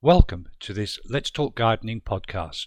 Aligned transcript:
Welcome 0.00 0.46
to 0.60 0.72
this 0.72 1.00
Let's 1.06 1.28
Talk 1.28 1.56
Gardening 1.56 2.02
podcast. 2.02 2.66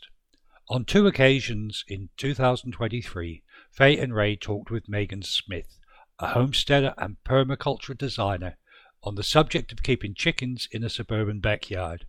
On 0.67 0.83
two 0.83 1.07
occasions 1.07 1.85
in 1.87 2.09
2023, 2.17 3.41
Faye 3.71 3.97
and 3.97 4.13
Ray 4.13 4.35
talked 4.35 4.69
with 4.69 4.89
Megan 4.89 5.23
Smith, 5.23 5.79
a 6.19 6.31
homesteader 6.31 6.93
and 6.97 7.15
permaculture 7.23 7.97
designer, 7.97 8.57
on 9.01 9.15
the 9.15 9.23
subject 9.23 9.71
of 9.71 9.81
keeping 9.81 10.13
chickens 10.13 10.67
in 10.73 10.83
a 10.83 10.89
suburban 10.89 11.39
backyard. 11.39 12.05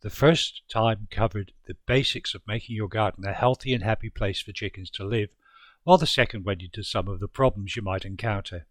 The 0.00 0.10
first 0.10 0.62
time 0.68 1.06
covered 1.12 1.52
the 1.68 1.76
basics 1.86 2.34
of 2.34 2.42
making 2.44 2.74
your 2.74 2.88
garden 2.88 3.24
a 3.24 3.32
healthy 3.32 3.72
and 3.72 3.84
happy 3.84 4.10
place 4.10 4.42
for 4.42 4.50
chickens 4.50 4.90
to 4.94 5.04
live, 5.04 5.28
while 5.84 5.96
the 5.96 6.08
second 6.08 6.44
went 6.44 6.60
into 6.60 6.82
some 6.82 7.06
of 7.06 7.20
the 7.20 7.28
problems 7.28 7.76
you 7.76 7.82
might 7.82 8.04
encounter. 8.04 8.66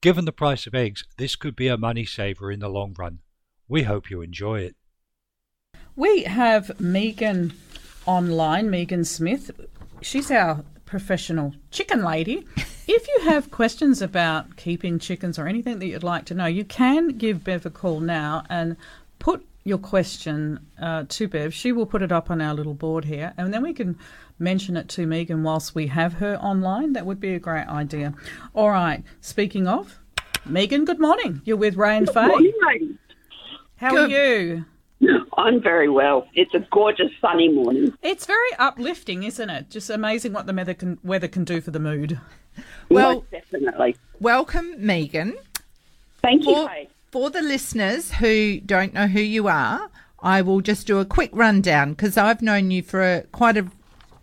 Given 0.00 0.24
the 0.24 0.30
price 0.30 0.68
of 0.68 0.74
eggs, 0.76 1.04
this 1.16 1.34
could 1.34 1.56
be 1.56 1.66
a 1.66 1.76
money 1.76 2.04
saver 2.04 2.52
in 2.52 2.60
the 2.60 2.68
long 2.68 2.94
run. 2.96 3.18
We 3.68 3.82
hope 3.82 4.10
you 4.10 4.22
enjoy 4.22 4.60
it. 4.60 4.76
We 5.94 6.22
have 6.24 6.80
Megan 6.80 7.52
online, 8.06 8.70
Megan 8.70 9.04
Smith. 9.04 9.50
She's 10.00 10.30
our 10.30 10.64
professional 10.86 11.54
chicken 11.70 12.02
lady. 12.04 12.46
If 12.90 13.06
you 13.06 13.28
have 13.28 13.50
questions 13.50 14.00
about 14.00 14.56
keeping 14.56 14.98
chickens 14.98 15.38
or 15.38 15.46
anything 15.46 15.78
that 15.78 15.86
you'd 15.88 16.02
like 16.02 16.24
to 16.24 16.34
know, 16.34 16.46
you 16.46 16.64
can 16.64 17.18
give 17.18 17.44
Bev 17.44 17.66
a 17.66 17.70
call 17.70 18.00
now 18.00 18.44
and 18.48 18.78
put 19.18 19.46
your 19.62 19.76
question 19.76 20.60
uh, 20.80 21.04
to 21.10 21.28
Bev. 21.28 21.52
She 21.52 21.70
will 21.70 21.84
put 21.84 22.00
it 22.00 22.10
up 22.10 22.30
on 22.30 22.40
our 22.40 22.54
little 22.54 22.72
board 22.72 23.04
here, 23.04 23.34
and 23.36 23.52
then 23.52 23.60
we 23.62 23.74
can 23.74 23.98
mention 24.38 24.74
it 24.74 24.88
to 24.88 25.06
Megan 25.06 25.42
whilst 25.42 25.74
we 25.74 25.88
have 25.88 26.14
her 26.14 26.36
online. 26.36 26.94
That 26.94 27.04
would 27.04 27.20
be 27.20 27.34
a 27.34 27.38
great 27.38 27.66
idea. 27.68 28.14
All 28.54 28.70
right. 28.70 29.04
Speaking 29.20 29.68
of, 29.68 29.98
Megan, 30.46 30.86
good 30.86 30.98
morning. 30.98 31.42
You're 31.44 31.58
with 31.58 31.76
Ray 31.76 31.98
and 31.98 32.06
Good 32.06 32.14
Faye. 32.14 32.26
morning, 32.26 32.52
ladies. 32.66 32.87
How 33.78 33.90
Good. 33.92 34.10
are 34.12 34.36
you? 34.36 34.64
I'm 35.36 35.62
very 35.62 35.88
well. 35.88 36.26
It's 36.34 36.52
a 36.54 36.60
gorgeous 36.72 37.10
sunny 37.20 37.48
morning. 37.48 37.94
It's 38.02 38.26
very 38.26 38.52
uplifting, 38.58 39.22
isn't 39.22 39.48
it? 39.48 39.70
Just 39.70 39.88
amazing 39.90 40.32
what 40.32 40.46
the 40.46 40.52
weather 40.52 40.74
can, 40.74 40.98
weather 41.04 41.28
can 41.28 41.44
do 41.44 41.60
for 41.60 41.70
the 41.70 41.78
mood. 41.78 42.18
Well- 42.88 43.14
Most 43.14 43.30
definitely. 43.30 43.96
Welcome, 44.20 44.74
Megan. 44.78 45.36
Thank 46.22 46.44
you, 46.44 46.54
For, 46.54 46.70
for 47.12 47.30
the 47.30 47.40
listeners 47.42 48.12
who 48.14 48.58
don't 48.60 48.92
know 48.92 49.06
who 49.06 49.20
you 49.20 49.46
are, 49.46 49.88
I 50.20 50.42
will 50.42 50.60
just 50.60 50.88
do 50.88 50.98
a 50.98 51.04
quick 51.04 51.30
rundown 51.32 51.90
because 51.92 52.16
I've 52.16 52.42
known 52.42 52.72
you 52.72 52.82
for 52.82 53.00
a, 53.02 53.22
quite 53.30 53.56
a 53.56 53.66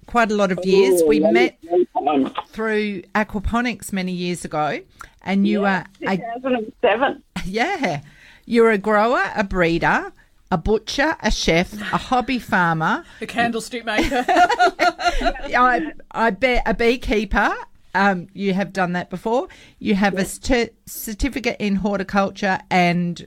quite 0.08 0.30
a 0.30 0.36
lot 0.36 0.52
of 0.52 0.59
years. 0.66 1.02
Ooh, 1.02 1.08
we 1.08 1.22
met 1.22 1.58
um, 1.95 2.34
through 2.50 3.02
aquaponics 3.16 3.94
many 3.94 4.12
years 4.12 4.44
ago, 4.44 4.81
and 5.22 5.47
you 5.47 5.62
Yeah, 5.62 5.86
are 6.03 6.12
a 6.12 6.17
2007. 6.17 7.23
yeah, 7.45 8.02
you're 8.46 8.72
a 8.72 8.78
grower, 8.78 9.32
a 9.36 9.44
breeder, 9.44 10.12
a 10.52 10.58
butcher, 10.58 11.16
a 11.22 11.32
chef, 11.32 11.74
a 11.74 11.98
hobby 11.98 12.40
farmer. 12.40 13.04
a 13.22 13.26
candlestick 13.26 13.86
maker. 13.86 14.26
I 14.30 15.94
I 16.12 16.30
bet 16.30 16.64
a 16.66 16.74
beekeeper. 16.74 17.54
Um, 17.94 18.28
you 18.34 18.54
have 18.54 18.74
done 18.74 18.94
that 18.94 19.10
before. 19.10 19.48
You 19.80 19.96
have 19.96 20.16
a 20.16 20.26
cer- 20.26 20.70
certificate 20.86 21.56
in 21.60 21.78
horticulture 21.78 22.60
and 22.70 23.26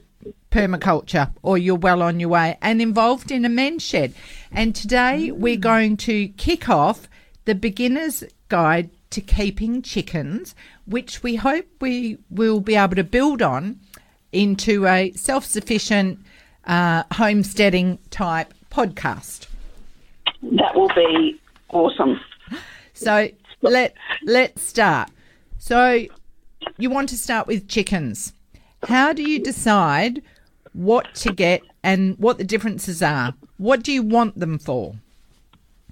permaculture, 0.51 1.33
or 1.41 1.57
you're 1.57 1.75
well 1.75 2.01
on 2.01 2.19
your 2.19 2.29
way, 2.29 2.57
and 2.61 2.81
involved 2.81 3.31
in 3.31 3.45
a 3.45 3.49
men's 3.49 3.83
shed. 3.83 4.13
And 4.51 4.75
today 4.75 5.31
we're 5.31 5.57
going 5.57 5.97
to 5.97 6.27
kick 6.29 6.69
off 6.69 7.09
the 7.45 7.55
beginner's 7.55 8.23
guide 8.47 8.91
to 9.09 9.21
keeping 9.21 9.81
chickens, 9.81 10.53
which 10.85 11.23
we 11.23 11.35
hope 11.35 11.65
we 11.81 12.19
will 12.29 12.59
be 12.59 12.75
able 12.75 12.95
to 12.95 13.03
build 13.03 13.41
on 13.41 13.79
into 14.31 14.85
a 14.85 15.11
self-sufficient 15.11 16.19
uh, 16.65 17.03
homesteading 17.13 17.99
type 18.09 18.53
podcast. 18.71 19.47
That 20.41 20.75
will 20.75 20.89
be 20.89 21.39
awesome. 21.69 22.19
So 22.93 23.29
let 23.61 23.93
let's 24.23 24.61
start. 24.61 25.09
So 25.57 26.05
you 26.77 26.89
want 26.89 27.09
to 27.09 27.17
start 27.17 27.47
with 27.47 27.67
chickens. 27.67 28.33
How 28.83 29.13
do 29.13 29.23
you 29.29 29.39
decide 29.39 30.21
what 30.73 31.13
to 31.15 31.33
get 31.33 31.61
and 31.83 32.17
what 32.17 32.37
the 32.37 32.43
differences 32.43 33.01
are? 33.01 33.33
What 33.57 33.83
do 33.83 33.91
you 33.91 34.03
want 34.03 34.39
them 34.39 34.57
for? 34.57 34.95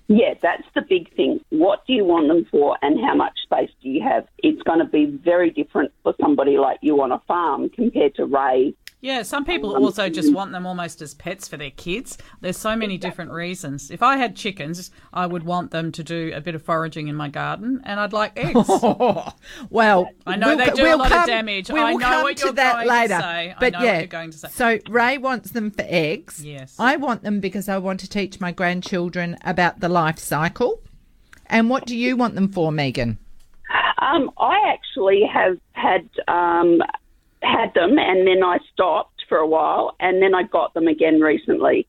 Yeah, 0.07 0.35
that's 0.41 0.63
the 0.73 0.81
big 0.81 1.13
thing. 1.16 1.41
What 1.50 1.85
do 1.85 1.94
you 1.94 2.06
want 2.06 2.29
them 2.29 2.45
for 2.50 2.78
and 2.81 3.00
how 3.00 3.13
much 3.13 3.38
space 3.44 3.69
do 3.84 3.90
you 3.90 4.01
have? 4.01 4.25
It's 4.38 4.62
going 4.63 4.79
to 4.79 4.85
be 4.85 5.06
very 5.06 5.50
different 5.50 5.91
for 6.03 6.13
somebody 6.22 6.57
like 6.57 6.79
you 6.81 7.01
on 7.01 7.12
a 7.12 7.19
farm 7.28 7.69
compared 7.69 8.16
to 8.16 8.25
Ray. 8.25 8.73
Yeah, 9.00 9.22
some 9.22 9.46
people 9.46 9.75
also 9.75 10.09
just 10.09 10.34
want 10.34 10.52
them 10.52 10.66
almost 10.66 11.02
as 11.02 11.13
pets 11.13 11.47
for 11.47 11.56
their 11.56 11.69
kids. 11.72 12.18
There's 12.41 12.58
so 12.58 12.75
many 12.75 12.97
different 12.97 13.31
reasons. 13.31 13.91
If 13.91 14.02
I 14.02 14.18
had 14.18 14.35
chickens, 14.35 14.90
I 15.13 15.28
would 15.28 15.44
want 15.44 15.69
them 15.72 15.91
to 15.91 16.03
do 16.03 16.31
a 16.34 16.41
bit 16.41 16.56
of 16.56 16.63
foraging 16.63 17.07
in 17.07 17.16
my 17.16 17.30
garden, 17.30 17.81
and 17.84 18.00
I'd 18.00 18.12
like 18.13 18.34
eggs. 18.36 18.68
well, 19.69 20.09
I 20.25 20.36
know 20.36 20.56
they 20.56 20.72
do 20.72 20.86
a 20.86 20.96
lot 20.96 21.12
of 21.12 21.25
damage. 21.28 21.69
We 21.69 21.80
I 21.80 21.91
will 21.91 22.00
know 22.00 22.06
come 22.07 22.24
what 22.24 22.38
to 22.38 22.46
you're 22.46 22.53
that 22.53 22.74
going 22.74 22.86
to 22.88 22.90
later. 22.94 23.19
say. 23.22 23.52
I 23.52 23.56
But 23.59 23.74
know 23.74 23.80
what 23.80 23.86
yeah, 23.86 23.97
you're 24.00 24.07
going 24.07 24.31
to 24.31 24.38
say. 24.38 24.47
so 24.50 24.80
Ray 24.90 25.18
wants 25.18 25.52
them 25.52 25.69
for 25.72 25.86
eggs. 25.88 26.44
Yes. 26.44 26.75
I 26.80 26.96
want 26.96 27.22
them 27.24 27.40
because 27.40 27.69
I 27.69 27.78
want 27.78 28.00
to 28.00 28.09
teach 28.09 28.40
my 28.40 28.52
grandchildren 28.52 29.38
about 29.46 29.80
the 29.80 29.90
life 29.90 30.18
cycle. 30.19 30.81
And 31.46 31.69
what 31.69 31.86
do 31.86 31.96
you 31.96 32.18
want 32.18 32.36
them 32.36 32.50
for, 32.50 32.72
Megan? 32.72 33.19
Um, 34.02 34.31
I 34.38 34.57
actually 34.74 35.24
have 35.31 35.57
had 35.74 36.09
um, 36.28 36.81
had 37.42 37.74
them, 37.74 37.98
and 37.98 38.28
then 38.28 38.44
I 38.44 38.58
stopped 38.74 39.24
for 39.30 39.38
a 39.38 39.48
while, 39.48 39.96
and 40.00 40.22
then 40.22 40.34
I 40.34 40.44
got 40.44 40.74
them 40.74 40.88
again 40.88 41.20
recently, 41.20 41.88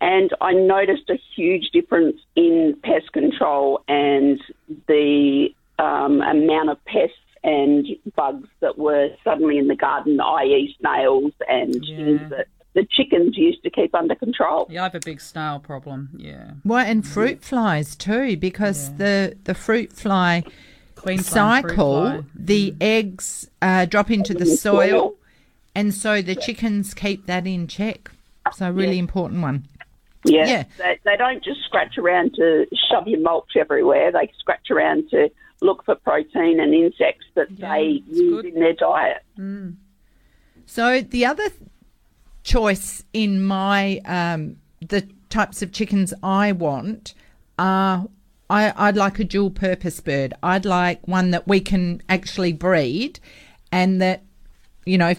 and 0.00 0.30
I 0.40 0.52
noticed 0.52 1.08
a 1.10 1.18
huge 1.34 1.70
difference 1.72 2.16
in 2.36 2.76
pest 2.82 3.12
control 3.12 3.82
and 3.88 4.40
the 4.86 5.48
um, 5.78 6.20
amount 6.20 6.70
of 6.70 6.84
pests 6.84 7.16
and 7.42 7.86
bugs 8.16 8.48
that 8.60 8.78
were 8.78 9.10
suddenly 9.22 9.58
in 9.58 9.68
the 9.68 9.76
garden, 9.76 10.20
i.e., 10.20 10.74
snails 10.80 11.32
and 11.48 11.74
things 11.74 12.30
that 12.30 12.46
the 12.74 12.86
chickens 12.90 13.36
used 13.36 13.62
to 13.62 13.70
keep 13.70 13.94
under 13.94 14.14
control. 14.14 14.66
yeah, 14.68 14.80
I 14.80 14.84
have 14.84 14.94
a 14.94 15.00
big 15.00 15.20
snail 15.20 15.60
problem. 15.60 16.10
Yeah. 16.16 16.52
Well, 16.64 16.84
and 16.84 17.06
fruit 17.06 17.42
flies 17.42 17.94
too, 17.96 18.36
because 18.36 18.94
the 18.96 19.36
the 19.44 19.54
fruit 19.54 19.92
fly 19.92 20.42
Queensland 21.04 21.68
cycle, 21.70 22.24
the 22.34 22.74
eggs 22.80 23.48
uh, 23.62 23.84
drop 23.86 24.10
into 24.10 24.32
the 24.34 24.40
the 24.40 24.56
soil, 24.56 24.88
soil. 24.88 25.14
and 25.74 25.94
so 25.94 26.20
the 26.22 26.34
chickens 26.34 26.92
keep 26.94 27.26
that 27.26 27.46
in 27.46 27.66
check. 27.68 28.10
So, 28.52 28.68
a 28.68 28.72
really 28.72 28.98
important 28.98 29.40
one. 29.42 29.66
Yeah. 30.24 30.46
Yeah. 30.46 30.64
They, 30.78 30.98
they 31.04 31.16
don't 31.16 31.42
just 31.44 31.60
scratch 31.64 31.96
around 31.98 32.34
to 32.34 32.66
shove 32.90 33.06
your 33.08 33.20
mulch 33.20 33.56
everywhere. 33.56 34.10
They 34.12 34.30
scratch 34.38 34.70
around 34.70 35.08
to 35.10 35.30
look 35.60 35.84
for 35.84 35.94
protein 35.94 36.60
and 36.60 36.74
insects 36.74 37.24
that 37.34 37.50
Yeah, 37.52 37.72
they 37.74 38.02
it's 38.06 38.08
use 38.18 38.42
good. 38.42 38.46
in 38.46 38.60
their 38.60 38.72
diet. 38.74 39.22
So, 40.66 41.00
the 41.02 41.26
other 41.26 41.48
choice 42.42 43.04
in 43.12 43.42
my 43.42 43.98
um, 44.04 44.56
the 44.86 45.06
types 45.30 45.62
of 45.62 45.72
chickens 45.72 46.12
I 46.22 46.52
want 46.52 47.14
are. 47.58 48.06
I, 48.50 48.72
I'd 48.76 48.96
like 48.96 49.18
a 49.18 49.24
dual 49.24 49.50
purpose 49.50 50.00
bird. 50.00 50.34
I'd 50.42 50.64
like 50.64 51.06
one 51.08 51.30
that 51.30 51.48
we 51.48 51.60
can 51.60 52.02
actually 52.08 52.52
breed 52.52 53.20
and 53.72 54.00
that, 54.02 54.22
you 54.84 54.98
know, 54.98 55.14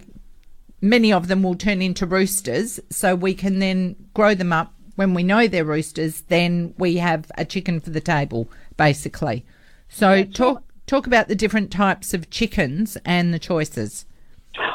many 0.82 1.12
of 1.12 1.28
them 1.28 1.44
will 1.44 1.56
turn 1.56 1.82
into 1.82 2.06
roosters. 2.06 2.80
So 2.90 3.16
we 3.16 3.34
can 3.34 3.60
then 3.60 3.96
grow 4.14 4.36
them 4.36 4.54
up. 4.54 4.74
When 4.96 5.14
we 5.14 5.24
know 5.24 5.48
they're 5.48 5.66
roosters 5.66 6.22
then 6.22 6.74
we 6.78 6.96
have 6.98 7.30
a 7.38 7.44
chicken 7.44 7.80
for 7.82 7.90
the 7.90 8.00
table 8.00 8.50
basically. 8.78 9.46
So 9.90 10.24
talk 10.24 10.64
talk 10.88 11.08
about 11.08 11.28
the 11.28 11.36
different 11.36 11.72
types 11.72 12.14
of 12.14 12.30
chickens 12.30 12.98
and 13.06 13.34
the 13.34 13.40
choices. 13.40 14.06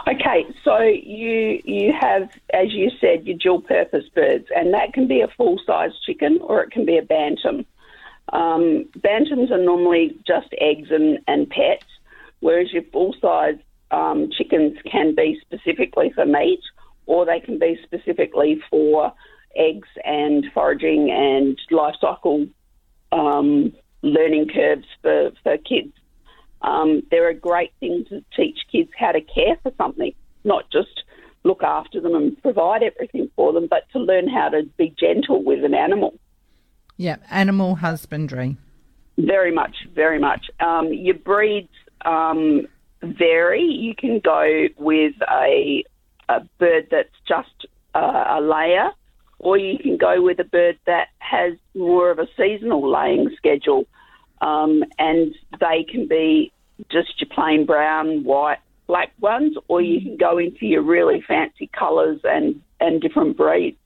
Okay, 0.07 0.45
so 0.63 0.79
you 0.81 1.61
you 1.65 1.93
have, 1.99 2.29
as 2.53 2.73
you 2.73 2.91
said, 3.01 3.27
your 3.27 3.39
dual 3.39 3.63
purpose 3.63 4.05
birds, 4.15 4.47
and 4.55 4.75
that 4.75 4.93
can 4.93 5.07
be 5.07 5.21
a 5.21 5.29
full 5.29 5.59
size 5.67 5.93
chicken 6.05 6.39
or 6.43 6.63
it 6.63 6.71
can 6.71 6.85
be 6.85 6.99
a 6.99 7.03
bantam. 7.03 7.65
Um, 8.31 8.87
bantams 8.99 9.51
are 9.51 9.63
normally 9.63 10.17
just 10.27 10.49
eggs 10.61 10.89
and, 10.91 11.19
and 11.27 11.49
pets, 11.49 11.87
whereas 12.41 12.73
your 12.73 12.85
full 12.93 13.15
size 13.21 13.59
um, 13.91 14.31
chickens 14.37 14.79
can 14.91 15.15
be 15.15 15.39
specifically 15.43 16.13
for 16.15 16.25
meat 16.25 16.61
or 17.07 17.27
they 17.27 17.41
can 17.41 17.59
be 17.59 17.79
specifically 17.83 18.61
for 18.71 19.13
eggs 19.57 19.89
and 20.05 20.47
foraging 20.55 21.11
and 21.11 21.59
life 21.73 21.97
cycle 22.01 22.47
um, 23.11 23.73
learning 24.03 24.49
curves 24.49 24.87
for, 25.03 25.33
for 25.43 25.59
kids. 25.59 25.93
Um, 26.63 27.03
they're 27.11 27.31
a 27.31 27.35
great 27.35 27.73
thing 27.81 28.05
to 28.11 28.23
teach 28.37 28.59
kids 28.71 28.91
how 28.97 29.11
to 29.11 29.21
care 29.21 29.57
for 29.63 29.73
something, 29.77 30.13
not 30.45 30.71
just 30.71 31.03
look 31.43 31.65
after 31.65 32.01
them 32.01 32.15
and 32.15 32.41
provide 32.43 32.83
everything 32.85 33.29
for 33.35 33.53
them, 33.53 33.67
but 33.69 33.89
to 33.93 33.99
learn 33.99 34.29
how 34.29 34.51
to 34.51 34.63
be 34.77 34.95
gentle 34.97 35.43
with 35.43 35.65
an 35.65 35.75
animal. 35.75 36.15
Yeah 37.01 37.17
animal 37.31 37.75
husbandry 37.75 38.57
Very 39.19 39.53
much, 39.53 39.77
very 39.95 40.19
much. 40.19 40.51
Um, 40.61 40.93
your 40.93 41.15
breeds 41.15 41.69
um, 42.05 42.67
vary. 43.03 43.63
You 43.63 43.95
can 43.95 44.21
go 44.21 44.69
with 44.79 45.15
a, 45.31 45.85
a 46.29 46.41
bird 46.59 46.89
that's 46.91 47.09
just 47.29 47.67
uh, 47.95 48.39
a 48.39 48.41
layer, 48.41 48.91
or 49.39 49.59
you 49.59 49.79
can 49.79 49.97
go 49.97 50.23
with 50.23 50.39
a 50.41 50.45
bird 50.45 50.79
that 50.87 51.09
has 51.19 51.55
more 51.75 52.11
of 52.11 52.19
a 52.19 52.27
seasonal 52.37 52.91
laying 52.91 53.31
schedule, 53.37 53.87
um, 54.41 54.85
and 54.99 55.35
they 55.61 55.85
can 55.91 56.07
be 56.09 56.53
just 56.91 57.21
your 57.21 57.29
plain 57.35 57.67
brown, 57.67 58.25
white, 58.25 58.59
black 58.87 59.13
ones, 59.21 59.55
or 59.69 59.83
you 59.83 60.01
can 60.01 60.17
go 60.17 60.39
into 60.39 60.67
your 60.67 60.83
really 60.83 61.23
fancy 61.27 61.69
colours 61.79 62.21
and, 62.25 62.61
and 62.81 63.03
different 63.03 63.37
breeds. 63.37 63.77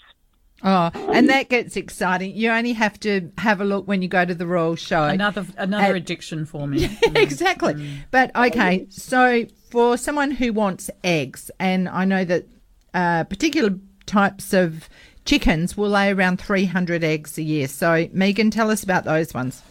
Oh, 0.65 0.91
and 1.13 1.29
that 1.29 1.51
gets 1.51 1.77
exciting. 1.77 2.35
You 2.35 2.51
only 2.51 2.73
have 2.73 2.99
to 3.01 3.31
have 3.39 3.61
a 3.61 3.65
look 3.65 3.87
when 3.87 4.01
you 4.01 4.09
go 4.09 4.25
to 4.25 4.35
the 4.35 4.47
Royal 4.47 4.77
Show. 4.77 5.05
Another 5.05 5.45
another 5.59 5.89
And- 5.89 5.97
addiction 5.97 6.47
for 6.47 6.67
me. 6.67 6.97
exactly. 7.15 7.87
But 8.11 8.35
okay, 8.35 8.87
so 8.89 9.45
for 9.71 9.97
someone 9.99 10.31
who 10.31 10.53
wants 10.53 10.91
eggs, 11.03 11.51
and 11.61 11.89
I 11.89 12.05
know 12.07 12.25
that 12.25 12.47
uh, 12.95 13.25
particular 13.25 13.79
types 14.07 14.55
of 14.55 14.89
chickens 15.25 15.77
will 15.77 15.89
lay 15.91 16.11
around 16.13 16.41
300 16.41 17.03
eggs 17.05 17.37
a 17.39 17.43
year. 17.43 17.67
So, 17.69 18.09
Megan, 18.13 18.51
tell 18.51 18.71
us 18.71 18.83
about 18.83 19.05
those 19.05 19.35
ones. 19.35 19.63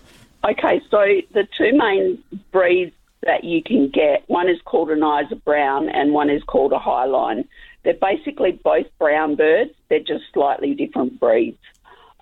Okay, 0.43 0.81
so 0.91 0.97
the 1.33 1.47
two 1.57 1.71
main 1.77 2.21
breeds 2.51 2.93
that 3.25 3.43
you 3.45 3.63
can 3.63 3.87
get 3.89 4.23
one 4.27 4.49
is 4.49 4.57
called 4.65 4.89
an 4.89 4.97
Isa 4.99 5.37
Brown 5.37 5.87
and 5.89 6.11
one 6.11 6.29
is 6.29 6.43
called 6.43 6.73
a 6.73 6.79
Hy-Line. 6.79 7.47
They're 7.83 7.93
basically 7.93 8.53
both 8.63 8.87
brown 8.97 9.35
birds, 9.35 9.71
they're 9.89 9.99
just 9.99 10.23
slightly 10.33 10.73
different 10.73 11.19
breeds, 11.19 11.59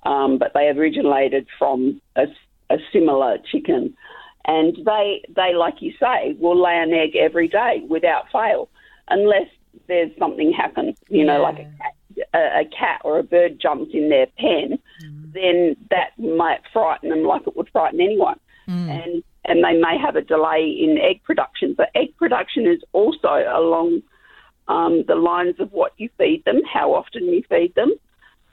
um, 0.03 0.37
but 0.37 0.53
they 0.53 0.67
originated 0.69 1.47
from 1.59 2.01
a, 2.15 2.25
a 2.69 2.77
similar 2.91 3.37
chicken. 3.51 3.95
And 4.45 4.75
they, 4.85 5.21
they, 5.35 5.53
like 5.53 5.81
you 5.81 5.93
say, 5.99 6.35
will 6.39 6.59
lay 6.59 6.77
an 6.77 6.93
egg 6.93 7.15
every 7.15 7.47
day 7.47 7.83
without 7.87 8.31
fail, 8.31 8.69
unless 9.07 9.47
there's 9.87 10.11
something 10.17 10.51
happens, 10.51 10.97
you 11.09 11.23
know, 11.23 11.41
like 11.41 11.59
a 11.59 11.63
cat, 11.63 11.93
a, 12.33 12.61
a 12.61 12.65
cat 12.65 13.01
or 13.03 13.19
a 13.19 13.23
bird 13.23 13.59
jumps 13.61 13.91
in 13.93 14.09
their 14.09 14.27
pen, 14.39 14.79
then 15.33 15.75
that 15.91 16.17
might 16.17 16.61
frighten 16.73 17.09
them 17.09 17.23
like 17.23 17.45
it 17.45 17.55
would 17.55 17.69
frighten 17.69 18.01
anyone. 18.01 18.39
And 18.89 19.23
and 19.45 19.63
they 19.63 19.73
may 19.73 19.97
have 19.97 20.15
a 20.15 20.21
delay 20.21 20.69
in 20.69 20.97
egg 20.97 21.23
production. 21.23 21.73
But 21.75 21.89
egg 21.95 22.15
production 22.17 22.67
is 22.67 22.79
also 22.93 23.43
along 23.51 24.03
um, 24.67 25.03
the 25.07 25.15
lines 25.15 25.59
of 25.59 25.71
what 25.71 25.93
you 25.97 26.09
feed 26.17 26.43
them, 26.45 26.61
how 26.71 26.93
often 26.93 27.25
you 27.25 27.43
feed 27.49 27.73
them, 27.75 27.93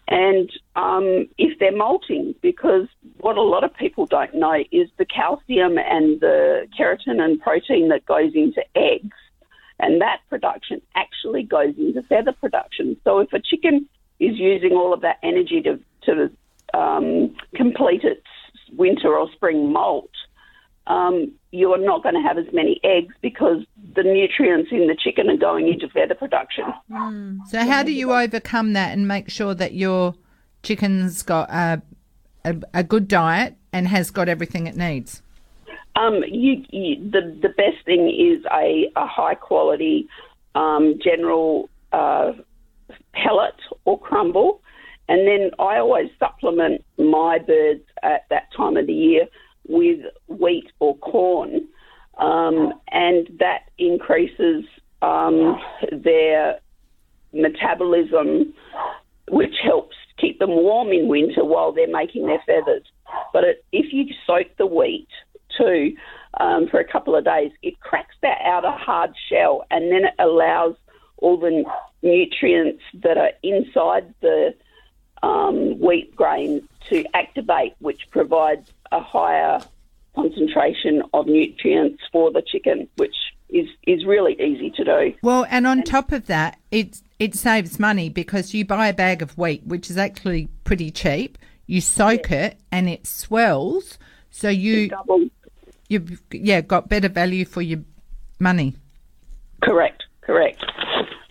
and 0.08 0.50
um, 0.76 1.28
if 1.38 1.58
they're 1.58 1.76
molting. 1.76 2.34
Because 2.40 2.86
what 3.18 3.36
a 3.36 3.42
lot 3.42 3.64
of 3.64 3.74
people 3.74 4.06
don't 4.06 4.34
know 4.34 4.64
is 4.72 4.88
the 4.96 5.04
calcium 5.04 5.78
and 5.78 6.20
the 6.20 6.66
keratin 6.78 7.20
and 7.20 7.40
protein 7.40 7.88
that 7.88 8.06
goes 8.06 8.32
into 8.34 8.62
eggs, 8.74 9.16
and 9.78 10.00
that 10.00 10.20
production 10.28 10.80
actually 10.94 11.42
goes 11.42 11.74
into 11.78 12.02
feather 12.02 12.32
production. 12.32 12.96
So 13.04 13.18
if 13.20 13.32
a 13.32 13.40
chicken 13.40 13.88
is 14.18 14.36
using 14.36 14.72
all 14.72 14.92
of 14.92 15.02
that 15.02 15.18
energy 15.22 15.62
to 15.62 15.78
to 16.02 16.30
um, 16.74 17.34
complete 17.54 18.04
its 18.04 18.26
winter 18.76 19.16
or 19.16 19.30
spring 19.32 19.72
molt, 19.72 20.10
um, 20.86 21.32
you 21.50 21.72
are 21.72 21.78
not 21.78 22.02
going 22.02 22.14
to 22.14 22.20
have 22.20 22.38
as 22.38 22.46
many 22.52 22.80
eggs 22.82 23.14
because 23.20 23.64
the 23.94 24.02
nutrients 24.02 24.70
in 24.70 24.86
the 24.86 24.96
chicken 24.96 25.30
are 25.30 25.36
going 25.36 25.68
into 25.68 25.88
feather 25.88 26.14
production. 26.14 26.64
So, 27.48 27.64
how 27.64 27.82
do 27.82 27.92
you 27.92 28.12
overcome 28.12 28.72
that 28.74 28.92
and 28.92 29.08
make 29.08 29.30
sure 29.30 29.54
that 29.54 29.74
your 29.74 30.14
chicken's 30.62 31.22
got 31.22 31.50
a, 31.50 31.82
a, 32.44 32.56
a 32.74 32.82
good 32.84 33.08
diet 33.08 33.56
and 33.72 33.88
has 33.88 34.10
got 34.10 34.28
everything 34.28 34.66
it 34.66 34.76
needs? 34.76 35.22
Um, 35.96 36.22
you, 36.28 36.64
you, 36.70 37.10
the 37.10 37.36
the 37.42 37.48
best 37.48 37.84
thing 37.84 38.08
is 38.08 38.44
a, 38.52 38.90
a 38.94 39.06
high 39.06 39.34
quality 39.34 40.08
um, 40.54 40.98
general 41.02 41.68
uh, 41.92 42.32
pellet 43.12 43.54
or 43.84 43.98
crumble, 43.98 44.60
and 45.08 45.26
then 45.26 45.50
I 45.58 45.78
always 45.78 46.10
supplement 46.18 46.84
my 46.98 47.38
birds 47.38 47.82
at 48.02 48.26
that 48.30 48.52
time 48.56 48.76
of 48.76 48.86
the 48.86 48.92
year 48.92 49.26
with 49.66 50.00
wheat 50.28 50.70
or 50.78 50.96
corn, 50.98 51.66
um, 52.18 52.72
and 52.88 53.28
that 53.38 53.70
increases 53.78 54.64
um, 55.02 55.60
their 55.92 56.58
metabolism, 57.32 58.52
which 59.28 59.54
helps 59.62 59.96
keep 60.18 60.38
them 60.38 60.50
warm 60.50 60.88
in 60.88 61.08
winter 61.08 61.44
while 61.44 61.72
they're 61.72 61.86
making 61.86 62.26
their 62.26 62.42
feathers. 62.44 62.82
But 63.32 63.44
it, 63.44 63.64
if 63.72 63.92
you 63.92 64.06
soak 64.26 64.48
the 64.56 64.66
wheat 64.66 65.08
too 65.56 65.96
um, 66.40 66.68
for 66.68 66.80
a 66.80 66.84
couple 66.84 67.14
of 67.14 67.24
days, 67.24 67.52
it 67.62 67.80
cracks 67.80 68.16
that 68.22 68.38
outer 68.44 68.70
hard 68.70 69.14
shell, 69.28 69.64
and 69.70 69.90
then 69.92 70.04
it 70.04 70.14
allows 70.18 70.76
all 71.18 71.36
the 71.36 71.64
nutrients 72.02 72.82
that 72.94 73.16
are 73.18 73.32
inside 73.42 74.12
the 74.20 74.54
um, 75.22 75.78
wheat 75.80 76.14
grain 76.14 76.66
to 76.88 77.04
activate, 77.14 77.74
which 77.80 78.08
provides 78.10 78.70
a 78.92 79.00
higher 79.00 79.60
concentration 80.20 81.02
of 81.14 81.26
nutrients 81.26 82.02
for 82.12 82.30
the 82.30 82.42
chicken, 82.42 82.88
which 82.96 83.14
is, 83.48 83.66
is 83.86 84.04
really 84.04 84.34
easy 84.40 84.70
to 84.70 84.84
do. 84.84 85.14
Well, 85.22 85.46
and 85.48 85.66
on 85.66 85.82
top 85.82 86.12
of 86.12 86.26
that, 86.26 86.58
it 86.70 87.00
it 87.18 87.34
saves 87.34 87.80
money 87.80 88.08
because 88.08 88.54
you 88.54 88.64
buy 88.64 88.88
a 88.88 88.94
bag 88.94 89.22
of 89.22 89.36
wheat, 89.36 89.66
which 89.66 89.90
is 89.90 89.98
actually 89.98 90.48
pretty 90.64 90.90
cheap. 90.90 91.36
You 91.66 91.80
soak 91.80 92.30
it, 92.30 92.58
and 92.70 92.88
it 92.88 93.06
swells, 93.06 93.98
so 94.30 94.48
you 94.48 94.90
you've 95.88 96.22
yeah 96.30 96.60
got 96.60 96.88
better 96.88 97.08
value 97.08 97.44
for 97.44 97.62
your 97.62 97.80
money. 98.38 98.76
Correct, 99.62 100.04
correct. 100.20 100.64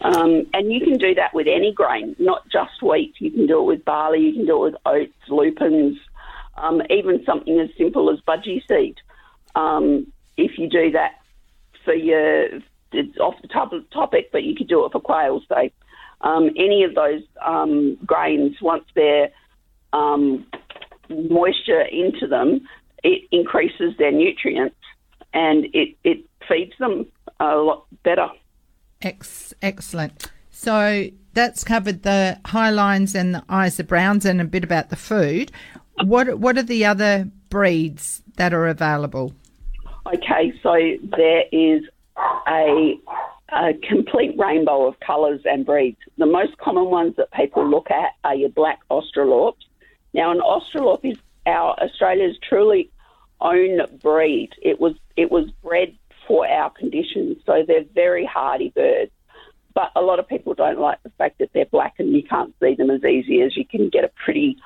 Um, 0.01 0.45
and 0.53 0.71
you 0.71 0.79
can 0.81 0.97
do 0.97 1.15
that 1.15 1.33
with 1.33 1.47
any 1.47 1.73
grain, 1.73 2.15
not 2.19 2.47
just 2.49 2.81
wheat. 2.81 3.15
You 3.19 3.31
can 3.31 3.47
do 3.47 3.59
it 3.61 3.65
with 3.65 3.85
barley, 3.85 4.19
you 4.19 4.33
can 4.33 4.45
do 4.45 4.65
it 4.65 4.71
with 4.71 4.81
oats, 4.85 5.13
lupins, 5.29 5.97
um, 6.57 6.81
even 6.89 7.23
something 7.25 7.59
as 7.59 7.69
simple 7.77 8.11
as 8.11 8.19
budgie 8.27 8.61
seed. 8.67 8.97
Um, 9.55 10.11
if 10.35 10.57
you 10.57 10.69
do 10.69 10.91
that 10.91 11.13
for 11.83 11.93
your, 11.93 12.47
it's 12.91 13.17
off 13.19 13.35
the 13.41 13.47
top 13.47 13.71
topic, 13.91 14.29
but 14.31 14.43
you 14.43 14.55
could 14.55 14.67
do 14.67 14.85
it 14.85 14.91
for 14.91 14.99
quails 14.99 15.43
day. 15.49 15.71
Um, 16.21 16.49
any 16.57 16.83
of 16.83 16.95
those 16.95 17.21
um, 17.45 17.95
grains, 18.05 18.57
once 18.61 18.85
they're 18.95 19.29
um, 19.93 20.45
moisture 21.09 21.81
into 21.81 22.27
them, 22.27 22.67
it 23.03 23.23
increases 23.31 23.95
their 23.97 24.11
nutrients 24.11 24.75
and 25.33 25.65
it, 25.73 25.95
it 26.03 26.25
feeds 26.47 26.73
them 26.79 27.05
a 27.39 27.55
lot 27.55 27.85
better. 28.03 28.27
Ex- 29.01 29.53
excellent. 29.61 30.31
So 30.49 31.09
that's 31.33 31.63
covered 31.63 32.01
the 32.01 32.39
Hy-Lines 32.45 33.13
and 33.13 33.35
the 33.35 33.43
eyes, 33.47 33.73
Isa 33.73 33.83
Browns 33.83 34.25
and 34.25 34.41
a 34.41 34.45
bit 34.45 34.63
about 34.63 34.89
the 34.89 34.95
food. 34.95 35.51
What 36.03 36.39
what 36.39 36.57
are 36.57 36.63
the 36.63 36.85
other 36.85 37.29
breeds 37.49 38.21
that 38.35 38.53
are 38.53 38.67
available? 38.67 39.33
Okay, 40.05 40.53
so 40.63 40.73
there 41.17 41.43
is 41.51 41.83
a, 42.47 42.97
a 43.51 43.73
complete 43.87 44.37
rainbow 44.37 44.87
of 44.87 44.99
colours 45.01 45.41
and 45.43 45.65
breeds. 45.65 45.97
The 46.17 46.25
most 46.25 46.57
common 46.59 46.85
ones 46.85 47.15
that 47.17 47.31
people 47.31 47.69
look 47.69 47.91
at 47.91 48.11
are 48.23 48.35
your 48.35 48.49
black 48.49 48.79
Australorps. 48.89 49.65
Now, 50.13 50.31
an 50.31 50.39
Australorp 50.39 51.03
is 51.03 51.17
our 51.45 51.73
Australia's 51.81 52.37
truly 52.47 52.89
own 53.41 53.79
breed. 54.01 54.51
It 54.61 54.79
was 54.79 54.93
it 55.15 55.31
was 55.31 55.49
bred 55.63 55.97
for 56.27 56.47
our 56.47 56.69
conditions, 56.69 57.37
so 57.45 57.63
they're 57.67 57.85
very 57.93 58.25
hardy 58.25 58.69
birds. 58.69 59.11
But 59.73 59.91
a 59.95 60.01
lot 60.01 60.19
of 60.19 60.27
people 60.27 60.53
don't 60.53 60.79
like 60.79 61.01
the 61.03 61.11
fact 61.17 61.39
that 61.39 61.51
they're 61.53 61.65
black 61.65 61.95
and 61.99 62.13
you 62.13 62.23
can't 62.23 62.53
see 62.59 62.75
them 62.75 62.89
as 62.89 63.03
easy 63.03 63.41
as 63.41 63.55
you 63.55 63.65
can 63.65 63.89
get 63.89 64.03
a 64.03 64.11
pretty 64.23 64.57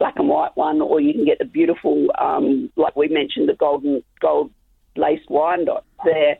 black 0.00 0.14
and 0.16 0.28
white 0.28 0.56
one, 0.56 0.80
or 0.80 1.00
you 1.00 1.12
can 1.12 1.24
get 1.24 1.38
the 1.38 1.44
beautiful, 1.44 2.06
um, 2.18 2.70
like 2.76 2.96
we 2.96 3.06
mentioned, 3.06 3.48
the 3.48 3.54
golden 3.54 4.02
gold 4.20 4.50
laced 4.96 5.28
Wyandottes. 5.28 5.84
there. 6.04 6.38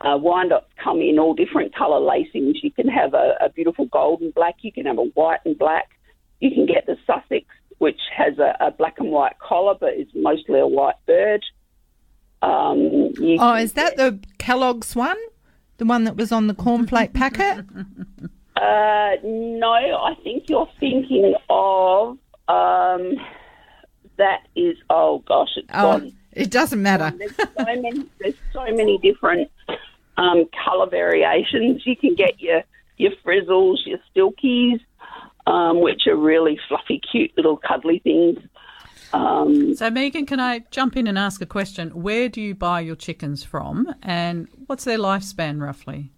uh, 0.00 0.18
Wyandottes 0.18 0.64
come 0.82 1.00
in 1.00 1.18
all 1.20 1.34
different 1.34 1.72
colour 1.76 2.00
lacings. 2.00 2.54
You 2.64 2.72
can 2.72 2.88
have 2.88 3.14
a, 3.14 3.36
a 3.40 3.48
beautiful 3.50 3.86
gold 3.86 4.20
and 4.22 4.34
black. 4.34 4.56
You 4.62 4.72
can 4.72 4.86
have 4.86 4.98
a 4.98 5.04
white 5.14 5.38
and 5.44 5.56
black. 5.56 5.90
You 6.40 6.50
can 6.50 6.66
get 6.66 6.86
the 6.86 6.96
Sussex, 7.06 7.46
which 7.78 8.00
has 8.16 8.38
a, 8.38 8.56
a 8.58 8.70
black 8.72 8.96
and 8.98 9.10
white 9.10 9.38
collar, 9.38 9.74
but 9.78 9.94
is 9.94 10.08
mostly 10.14 10.58
a 10.58 10.66
white 10.66 10.96
bird. 11.06 11.44
Um, 12.42 13.12
Oh, 13.38 13.54
is 13.54 13.74
that 13.74 13.96
the 13.96 14.18
Kellogg's 14.38 14.96
one? 14.96 15.16
The 15.76 15.84
one 15.84 16.04
that 16.04 16.16
was 16.16 16.32
on 16.32 16.46
the 16.46 16.54
cornflake 16.54 17.12
packet? 17.12 17.64
Uh, 18.56 19.16
no, 19.24 19.66
I 19.72 20.14
think 20.22 20.48
you're 20.48 20.68
thinking 20.78 21.34
of 21.50 22.16
um, 22.48 23.16
that 24.16 24.46
is 24.54 24.76
oh 24.90 25.18
gosh, 25.26 25.50
it's 25.56 25.68
Oh, 25.72 25.98
gone. 25.98 26.12
it 26.32 26.50
doesn't 26.50 26.80
matter. 26.82 27.12
There's 27.16 27.36
so 27.36 27.64
many. 27.64 28.06
There's 28.20 28.34
so 28.52 28.64
many 28.64 28.98
different 28.98 29.50
um, 30.16 30.44
colour 30.64 30.88
variations. 30.88 31.86
You 31.86 31.96
can 31.96 32.14
get 32.14 32.40
your 32.40 32.62
your 32.96 33.12
frizzles, 33.24 33.78
your 33.86 33.98
silkies, 34.14 34.80
um, 35.46 35.80
which 35.80 36.06
are 36.06 36.16
really 36.16 36.58
fluffy, 36.68 37.00
cute 37.10 37.32
little 37.36 37.56
cuddly 37.56 37.98
things. 38.00 38.38
Um, 39.12 39.74
So, 39.74 39.90
Megan, 39.90 40.26
can 40.26 40.40
I 40.40 40.60
jump 40.70 40.96
in 40.96 41.06
and 41.06 41.16
ask 41.18 41.40
a 41.40 41.46
question? 41.46 41.90
Where 41.90 42.28
do 42.28 42.40
you 42.40 42.54
buy 42.54 42.80
your 42.80 42.96
chickens 42.96 43.42
from, 43.44 43.92
and 44.02 44.48
what's 44.66 44.84
their 44.84 44.98
lifespan 44.98 45.60
roughly? 45.60 46.10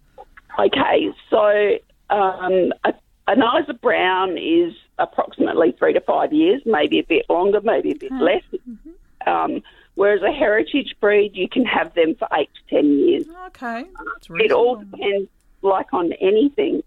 Okay, 0.59 1.09
so 1.29 1.77
um, 2.09 2.73
a 2.83 2.93
an 3.27 3.43
Isa 3.43 3.73
Brown 3.73 4.37
is 4.37 4.73
approximately 4.97 5.73
three 5.73 5.93
to 5.93 6.01
five 6.01 6.33
years, 6.33 6.61
maybe 6.65 6.99
a 6.99 7.03
bit 7.03 7.25
longer, 7.29 7.61
maybe 7.61 7.91
a 7.91 7.95
bit 7.95 8.11
less. 8.13 8.43
Um, 9.25 9.61
whereas 9.95 10.21
a 10.21 10.31
heritage 10.31 10.95
breed, 10.99 11.35
you 11.35 11.49
can 11.49 11.65
have 11.65 11.93
them 11.93 12.15
for 12.15 12.27
eight 12.33 12.49
to 12.55 12.75
ten 12.75 12.97
years. 12.97 13.25
Okay. 13.47 13.85
That's 14.05 14.29
It 14.29 14.51
all 14.51 14.77
depends, 14.77 15.29
like 15.61 15.93
on 15.93 16.13
anything. 16.13 16.81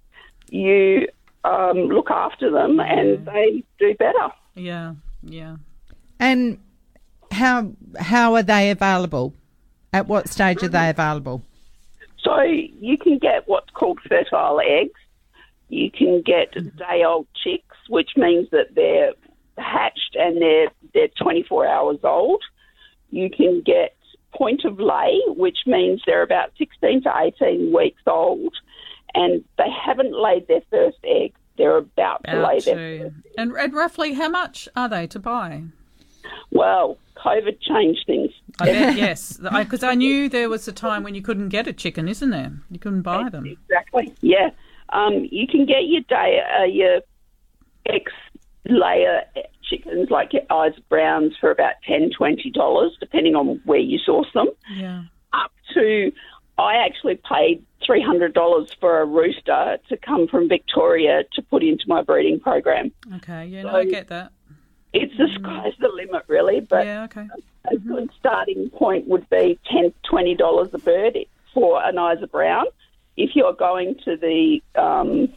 You 0.48 1.06
um, 1.44 1.88
look 1.88 2.10
after 2.10 2.50
them 2.50 2.80
and 2.80 3.24
they 3.26 3.62
do 3.78 3.94
better. 3.94 4.28
Yeah, 4.54 4.94
yeah. 5.22 5.56
And 6.18 6.58
how 7.30 7.72
how 7.98 8.34
are 8.34 8.42
they 8.42 8.70
available? 8.70 9.34
At 9.92 10.06
what 10.06 10.28
stage 10.28 10.62
are 10.62 10.68
they 10.68 10.88
available? 10.88 11.42
So 12.22 12.40
you 12.42 12.96
can 12.96 13.18
get 13.18 13.48
what's 13.48 13.70
called 13.70 13.98
fertile 14.08 14.60
eggs. 14.60 15.00
You 15.70 15.90
can 15.90 16.22
get 16.22 16.52
day 16.76 17.04
old 17.06 17.26
chicks, 17.42 17.76
which 17.88 18.10
means 18.16 18.48
that 18.50 18.74
they're 18.74 19.12
hatched 19.56 20.16
and 20.16 20.40
they're 20.42 20.68
they're 20.92 21.08
24 21.22 21.66
hours 21.66 21.98
old. 22.02 22.42
You 23.10 23.30
can 23.30 23.62
get 23.64 23.96
point 24.34 24.64
of 24.64 24.80
lay, 24.80 25.20
which 25.28 25.58
means 25.66 26.02
they're 26.06 26.22
about 26.22 26.50
16 26.58 27.02
to 27.02 27.12
18 27.40 27.72
weeks 27.72 28.02
old, 28.06 28.54
and 29.14 29.44
they 29.58 29.70
haven't 29.70 30.12
laid 30.12 30.48
their 30.48 30.62
first 30.70 30.98
egg. 31.04 31.34
They're 31.56 31.76
about 31.76 32.24
to 32.24 32.36
lay 32.36 32.56
Out 32.56 32.64
their 32.64 32.98
to, 32.98 33.12
and, 33.36 33.52
and 33.52 33.72
roughly 33.72 34.14
how 34.14 34.28
much 34.28 34.68
are 34.74 34.88
they 34.88 35.06
to 35.08 35.18
buy? 35.18 35.64
Well, 36.50 36.98
COVID 37.16 37.60
changed 37.60 38.06
things. 38.06 38.30
I 38.60 38.66
bet 38.66 38.96
yes, 38.96 39.38
because 39.38 39.82
I, 39.82 39.94
knew 39.94 40.28
there 40.28 40.48
was 40.48 40.66
a 40.68 40.72
time 40.72 41.02
when 41.02 41.14
you 41.14 41.22
couldn't 41.22 41.50
get 41.50 41.66
a 41.66 41.72
chicken, 41.72 42.08
isn't 42.08 42.30
there? 42.30 42.52
You 42.70 42.78
couldn't 42.78 43.02
buy 43.02 43.28
them. 43.28 43.46
Exactly. 43.46 44.14
Yeah. 44.20 44.50
Um, 44.92 45.26
you 45.30 45.46
can 45.46 45.66
get 45.66 45.84
your 45.86 46.02
day, 46.02 46.40
uh, 46.58 46.64
your 46.64 47.00
ex 47.86 48.12
layer 48.66 49.22
chickens 49.62 50.10
like 50.10 50.32
your 50.32 50.42
Isa 50.42 50.80
Browns 50.88 51.34
for 51.40 51.50
about 51.50 51.74
$10, 51.88 52.10
$20, 52.18 52.90
depending 53.00 53.34
on 53.36 53.60
where 53.64 53.78
you 53.78 53.98
source 53.98 54.26
them. 54.34 54.48
Yeah. 54.74 55.04
Up 55.32 55.52
to, 55.74 56.12
I 56.58 56.76
actually 56.76 57.16
paid 57.28 57.64
$300 57.88 58.78
for 58.80 59.00
a 59.00 59.06
rooster 59.06 59.78
to 59.88 59.96
come 59.96 60.26
from 60.28 60.48
Victoria 60.48 61.22
to 61.34 61.42
put 61.42 61.62
into 61.62 61.84
my 61.86 62.02
breeding 62.02 62.40
program. 62.40 62.92
Okay. 63.16 63.46
Yeah. 63.46 63.62
No, 63.62 63.70
I 63.76 63.84
get 63.84 64.08
that. 64.08 64.32
It's 64.92 65.16
the 65.16 65.28
sky's 65.38 65.72
the 65.78 65.88
limit, 65.88 66.24
really, 66.26 66.60
but 66.60 66.84
Yeah. 66.84 67.04
Okay. 67.04 67.28
a 67.70 67.76
good 67.76 68.10
starting 68.18 68.70
point 68.70 69.06
would 69.06 69.28
be 69.30 69.58
$10, 69.72 69.94
$20 70.04 70.74
a 70.74 70.78
bird 70.78 71.18
for 71.54 71.80
an 71.84 71.94
Isa 71.94 72.26
Brown. 72.26 72.64
If 73.16 73.30
you're 73.34 73.52
going 73.52 73.96
to 74.04 74.16
the 74.16 74.60
um, 74.80 75.28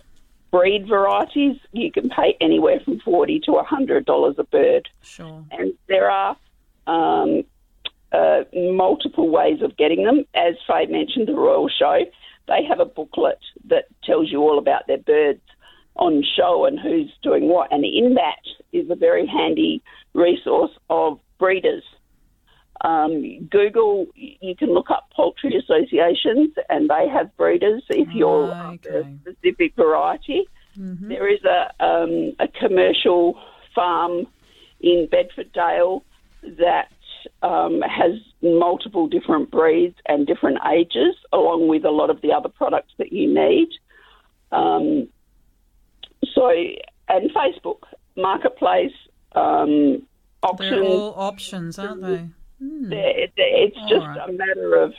breed 0.52 0.88
varieties, 0.88 1.58
you 1.72 1.92
can 1.92 2.10
pay 2.10 2.38
anywhere 2.40 2.80
from 2.86 3.00
40 3.00 3.42
to 3.42 3.52
$100 3.52 4.38
a 4.38 4.44
bird. 4.44 4.90
Sure. 5.02 5.44
And 5.52 5.74
there 5.88 6.10
are 6.10 6.38
um, 6.88 7.44
uh, 8.12 8.44
multiple 8.54 9.30
ways 9.30 9.62
of 9.62 9.76
getting 9.78 10.04
them. 10.04 10.26
As 10.36 10.56
Faye 10.68 10.86
mentioned, 10.86 11.28
the 11.28 11.34
Royal 11.34 11.68
Show, 11.68 12.00
they 12.48 12.64
have 12.68 12.80
a 12.80 12.86
booklet 12.86 13.40
that 13.66 13.86
tells 14.04 14.32
you 14.32 14.42
all 14.42 14.60
about 14.60 14.88
their 14.88 15.00
birds 15.00 15.42
on 15.96 16.24
show 16.36 16.66
and 16.66 16.80
who's 16.80 17.12
doing 17.22 17.48
what. 17.48 17.72
And 17.72 17.84
in 17.84 18.16
that 18.16 18.42
is 18.72 18.90
a 18.90 18.96
very 18.96 19.26
handy 19.28 19.82
resource 20.14 20.72
of 20.90 21.20
breeders. 21.40 21.84
Um, 22.84 23.48
Google, 23.50 24.08
you 24.16 24.56
can 24.56 24.74
look 24.74 24.92
up 24.92 25.10
poultry 25.16 25.56
associations 25.56 26.54
and 26.70 26.90
they 26.90 27.08
have 27.08 27.36
breeders 27.38 27.84
if 27.90 28.10
you're 28.14 28.52
after 28.52 29.00
a 29.00 29.34
specific 29.34 29.76
variety. 29.76 30.48
There 31.08 31.28
is 31.28 31.40
a, 31.46 31.72
um, 31.84 32.34
a 32.40 32.48
commercial 32.48 33.40
farm 33.74 34.28
in 34.82 35.08
Bedfordale 35.12 36.02
that 36.58 36.92
um, 37.42 37.82
has 37.82 38.20
multiple 38.42 39.08
different 39.08 39.50
breeds 39.50 39.96
and 40.08 40.28
different 40.28 40.58
ages, 40.74 41.16
along 41.32 41.70
with 41.70 41.86
a 41.86 41.90
lot 41.92 42.10
of 42.10 42.20
the 42.22 42.34
other 42.34 42.50
products 42.50 42.92
that 42.98 43.14
you 43.14 43.34
need. 43.34 43.70
Um, 44.52 45.08
so, 46.34 46.50
and 47.08 47.32
Facebook 47.32 47.84
Marketplace 48.18 48.92
um, 49.36 50.06
auctions. 50.42 50.70
They're 50.70 50.84
all 50.84 51.14
options, 51.18 51.80
aren't 51.80 52.02
they? 52.02 52.30
They're- 52.90 53.28
they're- 53.38 53.64
it's 53.66 53.78
All 53.78 53.90
just 53.90 54.06
right. 54.08 54.30
a 54.30 54.32
matter 54.32 54.76
of 54.76 54.94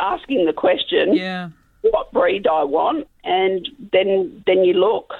asking 0.00 0.46
the 0.46 0.52
question, 0.52 1.14
Yeah. 1.14 1.50
what 1.82 2.12
breed 2.12 2.46
I 2.46 2.64
want, 2.64 3.06
and 3.24 3.68
then 3.92 4.42
then 4.46 4.64
you 4.64 4.74
look. 4.74 5.12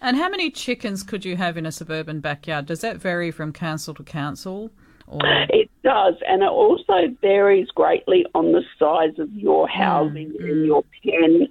And 0.00 0.16
how 0.16 0.28
many 0.28 0.50
chickens 0.50 1.02
could 1.02 1.24
you 1.24 1.36
have 1.36 1.56
in 1.56 1.64
a 1.66 1.72
suburban 1.72 2.20
backyard? 2.20 2.66
Does 2.66 2.80
that 2.82 2.96
vary 2.98 3.30
from 3.30 3.52
council 3.52 3.94
to 3.94 4.02
council? 4.02 4.70
Or 5.08 5.20
It 5.50 5.70
does, 5.84 6.14
and 6.26 6.42
it 6.42 6.48
also 6.48 7.08
varies 7.22 7.68
greatly 7.70 8.26
on 8.34 8.52
the 8.52 8.62
size 8.78 9.18
of 9.18 9.32
your 9.32 9.68
housing 9.68 10.34
and 10.40 10.66
your 10.66 10.82
pen. 11.04 11.48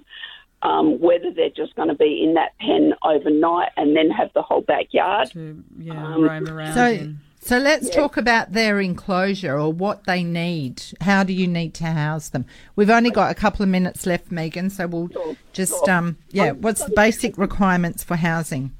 Um, 0.62 0.98
whether 1.00 1.30
they're 1.30 1.50
just 1.50 1.74
going 1.76 1.88
to 1.88 1.94
be 1.94 2.22
in 2.24 2.34
that 2.34 2.52
pen 2.58 2.92
overnight 3.02 3.70
and 3.76 3.94
then 3.96 4.10
have 4.10 4.32
the 4.34 4.42
whole 4.42 4.62
backyard. 4.62 5.30
to 5.30 5.62
yeah, 5.78 6.14
Um, 6.14 6.22
roam 6.22 6.48
around 6.48 6.72
So 6.74 6.86
in? 6.86 7.18
So 7.46 7.58
let's 7.58 7.88
talk 7.90 8.16
about 8.16 8.52
their 8.52 8.80
enclosure 8.80 9.58
or 9.58 9.72
what 9.72 10.04
they 10.04 10.24
need. 10.24 10.82
How 11.00 11.22
do 11.22 11.32
you 11.32 11.46
need 11.46 11.74
to 11.74 11.84
house 11.84 12.28
them? 12.28 12.44
We've 12.74 12.90
only 12.90 13.10
got 13.10 13.30
a 13.30 13.34
couple 13.34 13.62
of 13.62 13.68
minutes 13.68 14.04
left, 14.04 14.32
Megan, 14.32 14.70
so 14.70 14.86
we'll 14.86 15.36
just 15.52 15.88
um 15.88 16.18
yeah, 16.30 16.52
what's 16.52 16.84
the 16.84 16.92
basic 16.94 17.38
requirements 17.38 18.02
for 18.02 18.16
housing? 18.16 18.72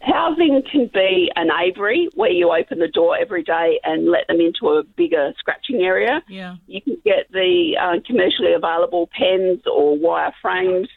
Housing 0.00 0.62
can 0.70 0.90
be 0.92 1.30
an 1.36 1.48
aviary 1.50 2.08
where 2.14 2.30
you 2.30 2.52
open 2.52 2.80
the 2.80 2.88
door 2.88 3.16
every 3.16 3.44
day 3.44 3.78
and 3.84 4.08
let 4.08 4.26
them 4.26 4.40
into 4.40 4.68
a 4.68 4.82
bigger 4.82 5.32
scratching 5.38 5.82
area. 5.82 6.22
Yeah. 6.28 6.56
You 6.66 6.80
can 6.82 6.96
get 7.04 7.30
the 7.30 7.76
uh, 7.80 8.00
commercially 8.04 8.52
available 8.52 9.08
pens 9.16 9.60
or 9.66 9.96
wire 9.96 10.32
frames. 10.42 10.88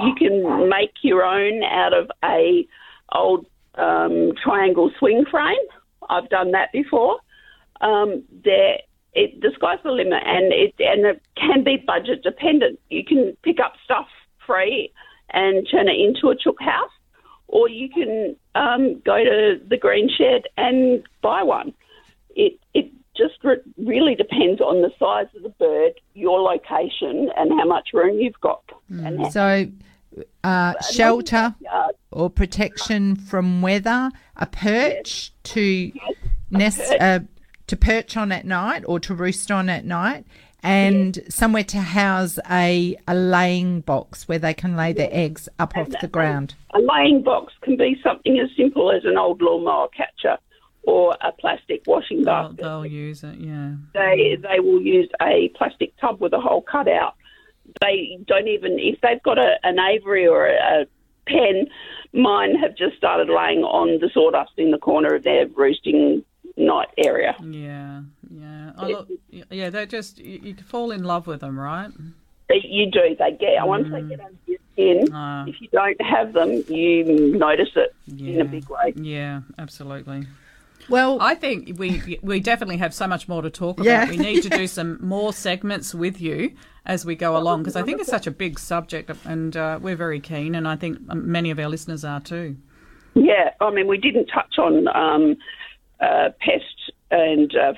You 0.00 0.14
can 0.16 0.68
make 0.68 0.92
your 1.02 1.24
own 1.24 1.62
out 1.64 1.92
of 1.92 2.10
a 2.24 2.66
old 3.12 3.46
um, 3.74 4.32
triangle 4.42 4.90
swing 4.98 5.24
frame. 5.30 5.56
I've 6.08 6.28
done 6.28 6.52
that 6.52 6.72
before. 6.72 7.18
Um, 7.80 8.24
there, 8.44 8.78
it, 9.14 9.40
the 9.40 9.50
sky's 9.54 9.78
the 9.82 9.90
limit, 9.90 10.22
and 10.24 10.52
it 10.52 10.74
and 10.78 11.06
it 11.06 11.22
can 11.36 11.64
be 11.64 11.76
budget 11.76 12.22
dependent. 12.22 12.78
You 12.90 13.04
can 13.04 13.36
pick 13.42 13.58
up 13.60 13.74
stuff 13.84 14.06
free 14.46 14.92
and 15.30 15.66
turn 15.70 15.88
it 15.88 15.98
into 15.98 16.28
a 16.28 16.36
chook 16.36 16.60
house, 16.60 16.90
or 17.46 17.68
you 17.68 17.88
can 17.88 18.36
um, 18.54 19.00
go 19.04 19.22
to 19.22 19.60
the 19.68 19.76
green 19.76 20.08
shed 20.08 20.42
and 20.56 21.02
buy 21.22 21.42
one. 21.42 21.72
It 22.34 22.58
it 22.74 22.90
just 23.16 23.42
re- 23.42 23.56
really 23.76 24.14
depends 24.14 24.60
on 24.60 24.82
the 24.82 24.90
size 24.98 25.26
of 25.36 25.42
the 25.42 25.48
bird, 25.50 25.94
your 26.14 26.40
location, 26.40 27.30
and 27.36 27.50
how 27.58 27.66
much 27.66 27.88
room 27.92 28.18
you've 28.20 28.40
got. 28.40 28.62
And 29.04 29.32
So 29.32 29.66
uh, 30.44 30.74
shelter 30.92 31.54
or 32.10 32.30
protection 32.30 33.16
from 33.16 33.62
weather, 33.62 34.10
a 34.36 34.46
perch 34.46 35.32
to 35.44 35.92
nest 36.50 36.80
uh, 37.00 37.20
to 37.66 37.76
perch 37.76 38.16
on 38.16 38.32
at 38.32 38.46
night 38.46 38.82
or 38.86 38.98
to 39.00 39.14
roost 39.14 39.50
on 39.50 39.68
at 39.68 39.84
night, 39.84 40.24
and 40.62 41.18
somewhere 41.28 41.64
to 41.64 41.78
house 41.78 42.38
a 42.50 42.96
a 43.06 43.14
laying 43.14 43.80
box 43.82 44.26
where 44.28 44.38
they 44.38 44.54
can 44.54 44.76
lay 44.76 44.92
their 44.92 45.10
eggs 45.12 45.48
up 45.58 45.76
off 45.76 45.88
the 46.00 46.08
ground. 46.08 46.54
a 46.74 46.78
laying 46.80 47.22
box 47.22 47.52
can 47.62 47.76
be 47.76 47.96
something 48.02 48.38
as 48.38 48.48
simple 48.56 48.90
as 48.90 49.04
an 49.04 49.16
old 49.18 49.40
lawnmower 49.42 49.88
catcher 49.88 50.38
or 50.84 51.14
a 51.20 51.30
plastic 51.32 51.82
washing 51.86 52.22
They'll, 52.24 52.48
basket. 52.48 52.56
they'll 52.62 52.86
use 52.86 53.22
it. 53.22 53.36
Yeah. 53.38 53.72
they 53.92 54.38
they 54.40 54.60
will 54.60 54.80
use 54.80 55.10
a 55.20 55.50
plastic 55.54 55.92
tub 56.00 56.18
with 56.20 56.32
a 56.32 56.40
hole 56.40 56.62
cut 56.62 56.88
out. 56.88 57.14
They 57.80 58.18
don't 58.26 58.48
even 58.48 58.78
if 58.78 59.00
they've 59.00 59.22
got 59.22 59.38
a, 59.38 59.56
an 59.62 59.78
aviary 59.78 60.26
or 60.26 60.46
a, 60.46 60.82
a 60.82 60.86
pen. 61.26 61.66
Mine 62.12 62.56
have 62.56 62.74
just 62.74 62.96
started 62.96 63.28
laying 63.28 63.62
on 63.62 64.00
the 64.00 64.10
sawdust 64.12 64.52
in 64.56 64.70
the 64.70 64.78
corner 64.78 65.14
of 65.14 65.24
their 65.24 65.46
roosting 65.48 66.24
night 66.56 66.88
area. 66.96 67.36
Yeah. 67.42 68.02
Yeah. 68.30 68.72
Oh, 68.78 68.86
look, 68.86 69.08
yeah. 69.30 69.70
They 69.70 69.86
just 69.86 70.18
you, 70.18 70.40
you 70.42 70.54
fall 70.54 70.90
in 70.90 71.04
love 71.04 71.26
with 71.26 71.40
them, 71.40 71.58
right? 71.58 71.90
You 72.50 72.90
do. 72.90 73.14
They 73.18 73.32
get 73.38 73.66
once 73.66 73.90
they 73.90 74.00
get 74.02 74.20
under 74.20 74.38
your 74.46 74.58
skin. 74.72 75.08
Ah. 75.12 75.44
if 75.46 75.60
you 75.60 75.68
don't 75.68 76.00
have 76.00 76.32
them, 76.32 76.64
you 76.68 77.36
notice 77.36 77.70
it 77.76 77.94
in 78.06 78.40
a 78.40 78.44
big 78.44 78.68
way. 78.70 78.94
Yeah. 78.96 79.42
Absolutely. 79.58 80.26
Well, 80.88 81.18
I 81.20 81.34
think 81.34 81.78
we 81.78 82.18
we 82.22 82.40
definitely 82.40 82.78
have 82.78 82.94
so 82.94 83.06
much 83.06 83.28
more 83.28 83.42
to 83.42 83.50
talk 83.50 83.80
about. 83.80 83.86
Yeah. 83.86 84.08
We 84.08 84.16
need 84.16 84.42
to 84.42 84.48
do 84.48 84.66
some 84.66 84.98
more 85.00 85.32
segments 85.32 85.94
with 85.94 86.20
you 86.20 86.52
as 86.86 87.04
we 87.04 87.14
go 87.14 87.36
along 87.36 87.62
because 87.62 87.76
I 87.76 87.82
think 87.82 88.00
it's 88.00 88.08
such 88.08 88.26
a 88.26 88.30
big 88.30 88.58
subject 88.58 89.10
and 89.24 89.56
uh, 89.56 89.78
we're 89.82 89.96
very 89.96 90.20
keen, 90.20 90.54
and 90.54 90.66
I 90.66 90.76
think 90.76 91.00
many 91.12 91.50
of 91.50 91.58
our 91.58 91.68
listeners 91.68 92.04
are 92.04 92.20
too. 92.20 92.56
Yeah, 93.14 93.50
I 93.60 93.70
mean, 93.70 93.86
we 93.86 93.98
didn't 93.98 94.26
touch 94.26 94.58
on 94.58 94.88
um, 94.88 95.36
uh, 96.00 96.30
pest 96.40 96.92
and 97.10 97.54
uh, 97.56 97.72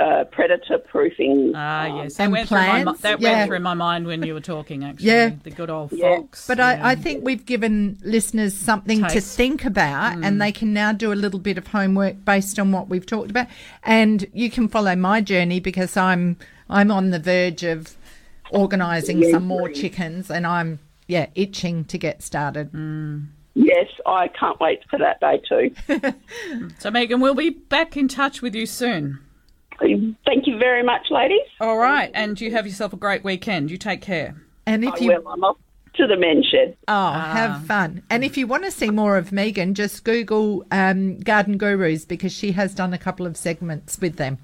uh, 0.00 0.24
predator 0.24 0.78
proofing. 0.78 1.52
Ah, 1.54 1.88
um, 1.88 1.96
yes. 1.96 2.16
That, 2.16 2.24
and 2.24 2.32
went 2.32 2.48
through, 2.48 2.58
my, 2.58 2.82
plants, 2.82 3.00
that 3.02 3.20
yeah. 3.20 3.32
went 3.32 3.48
through 3.48 3.60
my 3.60 3.74
mind 3.74 4.06
when 4.06 4.22
you 4.22 4.34
were 4.34 4.40
talking, 4.40 4.84
actually. 4.84 5.06
Yeah. 5.06 5.30
The 5.42 5.50
good 5.50 5.70
old 5.70 5.92
Yeah. 5.92 6.16
fox. 6.16 6.46
But 6.46 6.58
yeah. 6.58 6.80
I, 6.82 6.90
I 6.90 6.94
think 6.94 7.24
we've 7.24 7.44
given 7.44 7.98
listeners 8.02 8.54
something 8.54 9.02
to 9.04 9.20
think 9.20 9.64
about, 9.64 10.22
and 10.22 10.40
they 10.40 10.52
can 10.52 10.72
now 10.72 10.92
do 10.92 11.12
a 11.12 11.14
little 11.14 11.40
bit 11.40 11.58
of 11.58 11.68
homework 11.68 12.24
based 12.24 12.58
on 12.58 12.72
what 12.72 12.88
we've 12.88 13.06
talked 13.06 13.30
about. 13.30 13.46
And 13.82 14.26
you 14.32 14.50
can 14.50 14.68
follow 14.68 14.94
my 14.96 15.20
journey 15.20 15.60
because 15.60 15.96
I'm 15.96 16.36
I'm 16.68 16.90
on 16.90 17.10
the 17.10 17.18
verge 17.18 17.62
of 17.62 17.96
organising 18.50 19.22
Yeah, 19.22 19.32
some 19.32 19.46
more 19.46 19.68
chickens, 19.68 20.30
and 20.30 20.46
I'm 20.46 20.80
yeah 21.06 21.26
itching 21.34 21.84
to 21.86 21.98
get 21.98 22.22
started. 22.22 22.70
Yes, 23.54 23.88
I 24.04 24.28
can't 24.28 24.60
wait 24.60 24.80
for 24.90 24.98
that 24.98 25.18
day 25.20 25.40
too. 25.48 26.12
So, 26.78 26.90
Megan, 26.90 27.20
we'll 27.20 27.34
be 27.34 27.50
back 27.50 27.96
in 27.96 28.06
touch 28.06 28.42
with 28.42 28.54
you 28.54 28.66
soon. 28.66 29.18
Thank 29.78 30.46
you 30.46 30.58
very 30.58 30.82
much, 30.82 31.06
ladies. 31.10 31.46
All 31.60 31.78
right. 31.78 32.10
And 32.14 32.40
you 32.40 32.50
have 32.52 32.66
yourself 32.66 32.92
a 32.92 32.96
great 32.96 33.24
weekend. 33.24 33.70
You 33.70 33.76
take 33.76 34.00
care. 34.00 34.34
And 34.66 34.84
if 34.84 34.94
I 34.94 34.98
you 34.98 35.08
will. 35.08 35.28
I'm 35.28 35.44
off 35.44 35.58
to 35.94 36.06
the 36.06 36.16
men's 36.16 36.46
shed. 36.46 36.76
Oh, 36.88 37.12
have 37.12 37.64
fun. 37.66 38.02
And 38.10 38.24
if 38.24 38.36
you 38.36 38.46
want 38.46 38.64
to 38.64 38.70
see 38.70 38.90
more 38.90 39.16
of 39.16 39.32
Megan, 39.32 39.74
just 39.74 40.04
Google 40.04 40.64
um, 40.70 41.18
Garden 41.20 41.58
Gurus 41.58 42.04
because 42.04 42.32
she 42.32 42.52
has 42.52 42.74
done 42.74 42.92
a 42.92 42.98
couple 42.98 43.26
of 43.26 43.36
segments 43.36 43.98
with 43.98 44.16
them. 44.16 44.38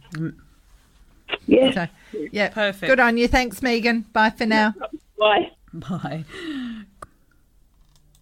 Yes. 1.47 1.75
So, 1.75 1.87
yeah. 2.33 2.49
Perfect. 2.49 2.89
Good 2.89 3.01
on 3.01 3.17
you. 3.17 3.29
Thanks, 3.29 3.63
Megan. 3.63 4.07
Bye 4.13 4.31
for 4.31 4.47
now. 4.47 4.75
Bye. 5.19 5.51
Bye. 5.73 6.25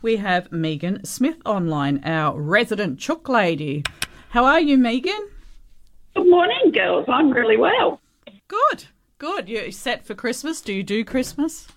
We 0.02 0.17
have 0.17 0.50
Megan 0.50 1.05
Smith 1.05 1.37
online, 1.45 2.02
our 2.05 2.40
resident 2.40 2.99
chook 2.99 3.29
lady. 3.29 3.85
How 4.31 4.45
are 4.45 4.61
you, 4.61 4.79
Megan? 4.79 5.29
Good 6.14 6.29
morning, 6.29 6.73
girls. 6.73 7.07
I'm 7.09 7.31
really 7.31 7.57
well. 7.57 8.00
Good. 8.49 8.87
Good. 9.19 9.49
You're 9.49 9.71
set 9.71 10.05
for 10.05 10.14
Christmas? 10.14 10.61
Do 10.61 10.73
you 10.73 10.83
do 10.83 11.05
Christmas? 11.05 11.69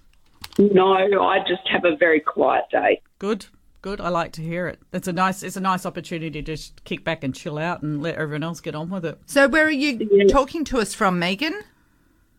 No, 0.57 0.93
I 0.93 1.39
just 1.47 1.67
have 1.69 1.85
a 1.85 1.95
very 1.95 2.19
quiet 2.19 2.65
day. 2.71 3.01
Good. 3.19 3.45
Good. 3.81 4.01
I 4.01 4.09
like 4.09 4.31
to 4.33 4.41
hear 4.41 4.67
it. 4.67 4.79
It's 4.91 5.07
a 5.07 5.13
nice. 5.13 5.43
It's 5.43 5.57
a 5.57 5.61
nice 5.61 5.85
opportunity 5.85 6.31
to 6.31 6.41
just 6.41 6.83
kick 6.83 7.03
back 7.03 7.23
and 7.23 7.35
chill 7.35 7.57
out 7.57 7.83
and 7.83 8.01
let 8.01 8.15
everyone 8.15 8.43
else 8.43 8.61
get 8.61 8.75
on 8.75 8.89
with 8.89 9.05
it. 9.05 9.19
So, 9.25 9.47
where 9.47 9.65
are 9.65 9.71
you 9.71 10.27
talking 10.27 10.63
to 10.65 10.79
us 10.79 10.93
from, 10.93 11.19
Megan? 11.19 11.61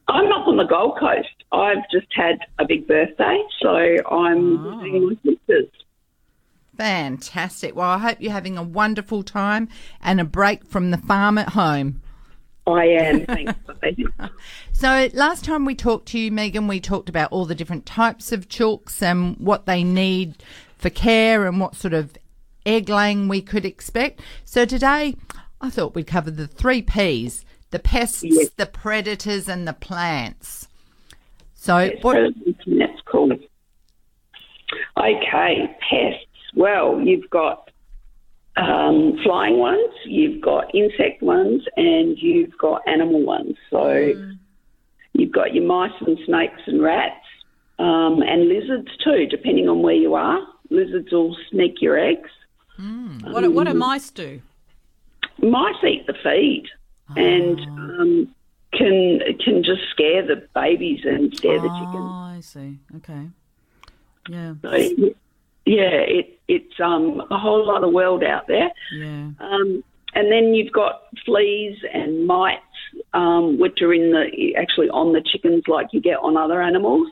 I'm 0.09 0.33
up 0.33 0.47
on 0.49 0.57
the 0.57 0.65
Gold 0.65 0.99
Coast. 0.99 1.45
I've 1.53 1.89
just 1.93 2.07
had 2.15 2.39
a 2.59 2.67
big 2.67 2.87
birthday, 2.87 3.43
so 3.61 3.69
I'm 3.69 4.67
ah. 4.67 4.77
visiting 4.77 5.07
my 5.07 5.15
sisters. 5.23 5.71
Fantastic. 6.77 7.77
Well, 7.77 7.89
I 7.89 7.99
hope 7.99 8.19
you're 8.21 8.33
having 8.33 8.59
a 8.59 8.63
wonderful 8.63 9.23
time 9.23 9.69
and 10.01 10.21
a 10.21 10.25
break 10.25 10.67
from 10.67 10.91
the 10.91 10.99
farm 10.99 11.39
at 11.39 11.51
home. 11.51 12.03
I 12.67 12.85
am. 12.87 13.27
Thanks. 13.27 13.55
So, 14.73 15.09
last 15.15 15.45
time 15.45 15.65
we 15.65 15.77
talked 15.77 16.07
to 16.09 16.19
you, 16.19 16.33
Megan, 16.33 16.67
we 16.67 16.81
talked 16.81 17.09
about 17.09 17.31
all 17.31 17.45
the 17.47 17.55
different 17.55 17.87
types 17.87 18.33
of 18.33 18.49
chooks 18.49 19.01
and 19.03 19.37
what 19.37 19.67
they 19.67 19.85
need 19.85 20.43
for 20.77 20.91
care 20.91 21.47
and 21.47 21.61
what 21.61 21.77
sort 21.77 21.95
of 21.95 22.17
egg 22.67 22.89
laying 22.89 23.29
we 23.29 23.41
could 23.41 23.65
expect. 23.65 24.21
So, 24.45 24.65
today 24.65 25.15
I 25.61 25.71
thought 25.71 25.95
we'd 25.95 26.09
cover 26.09 26.31
the 26.31 26.49
three 26.49 26.83
P's 26.83 27.45
the 27.71 27.79
pests, 27.79 28.23
Yes. 28.25 28.51
the 28.57 28.67
predators, 28.67 29.49
and 29.49 29.67
the 29.67 29.73
plants. 29.73 30.69
So, 31.55 31.79
Yes, 31.79 32.03
what, 32.03 32.35
that's 32.67 33.01
cool. 33.07 33.31
Okay, 34.99 35.77
pests. 35.91 36.24
Well, 36.55 37.01
you've 37.01 37.29
got 37.31 37.71
um, 38.57 39.19
flying 39.25 39.59
ones, 39.59 39.93
you've 40.07 40.41
got 40.41 40.73
insect 40.75 41.23
ones, 41.23 41.63
and 41.77 42.17
you've 42.19 42.57
got 42.59 42.83
animal 42.87 43.23
ones. 43.25 43.57
So 43.71 43.89
you've 45.13 45.33
got 45.33 45.55
your 45.55 45.65
mice 45.65 45.93
and 46.07 46.19
snakes 46.27 46.61
and 46.67 46.81
rats, 46.83 47.25
um, 47.79 48.23
and 48.23 48.49
lizards 48.49 48.89
too, 49.03 49.27
depending 49.27 49.69
on 49.69 49.83
where 49.83 49.95
you 49.95 50.15
are. 50.15 50.41
Lizards 50.71 51.11
will 51.13 51.37
sneak 51.51 51.83
your 51.83 51.99
eggs. 51.99 52.31
What 53.33 53.41
do- 53.43 53.51
What 53.51 53.67
do 53.67 53.75
mice 53.75 54.11
do? 54.11 54.41
Mice 55.43 55.83
eat 55.85 56.07
the 56.07 56.15
feed 56.23 56.65
and 57.17 57.59
um, 57.61 58.35
can 58.73 59.21
can 59.45 59.63
just 59.63 59.83
scare 59.91 60.23
the 60.27 60.47
babies 60.55 61.01
and 61.05 61.35
scare 61.37 61.61
the 61.61 61.69
chickens. 61.69 61.95
Oh, 61.95 62.35
I 62.37 62.41
see. 62.41 62.79
Okay. 62.97 63.29
Yeah. 64.29 64.55
So, 64.63 64.71
yeah, 65.67 65.91
it, 65.91 66.39
it's 66.49 66.81
um, 66.81 67.23
a 67.31 67.39
whole 67.39 67.67
lot 67.67 67.85
of 67.85 67.93
world 67.93 68.23
out 68.23 68.47
there. 68.47 68.71
Yeah. 68.93 69.31
Um, 69.41 69.85
and 70.15 70.31
then 70.31 70.55
you've 70.55 70.73
got 70.73 71.03
fleas 71.25 71.77
and 71.93 72.27
mites, 72.27 72.63
um, 73.13 73.59
which 73.59 73.83
are 73.83 73.93
in 73.93 74.13
the 74.13 74.55
actually 74.57 74.89
on 74.91 75.13
the 75.13 75.23
chickens 75.23 75.65
like 75.67 75.89
you 75.93 76.01
get 76.01 76.19
on 76.19 76.37
other 76.37 76.63
animals. 76.63 77.09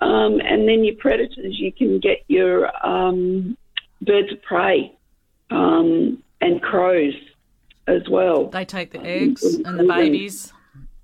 Um, 0.00 0.40
and 0.40 0.68
then 0.68 0.84
your 0.84 0.96
predators, 0.96 1.58
you 1.58 1.72
can 1.72 2.00
get 2.00 2.24
your 2.26 2.70
um, 2.84 3.56
birds 4.00 4.32
of 4.32 4.42
prey 4.42 4.92
um, 5.50 6.22
and 6.40 6.60
crows 6.60 7.14
as 7.86 8.02
well. 8.10 8.48
They 8.48 8.64
take 8.64 8.90
the 8.90 9.00
eggs 9.00 9.42
and 9.44 9.78
the 9.78 9.84
babies. 9.84 10.52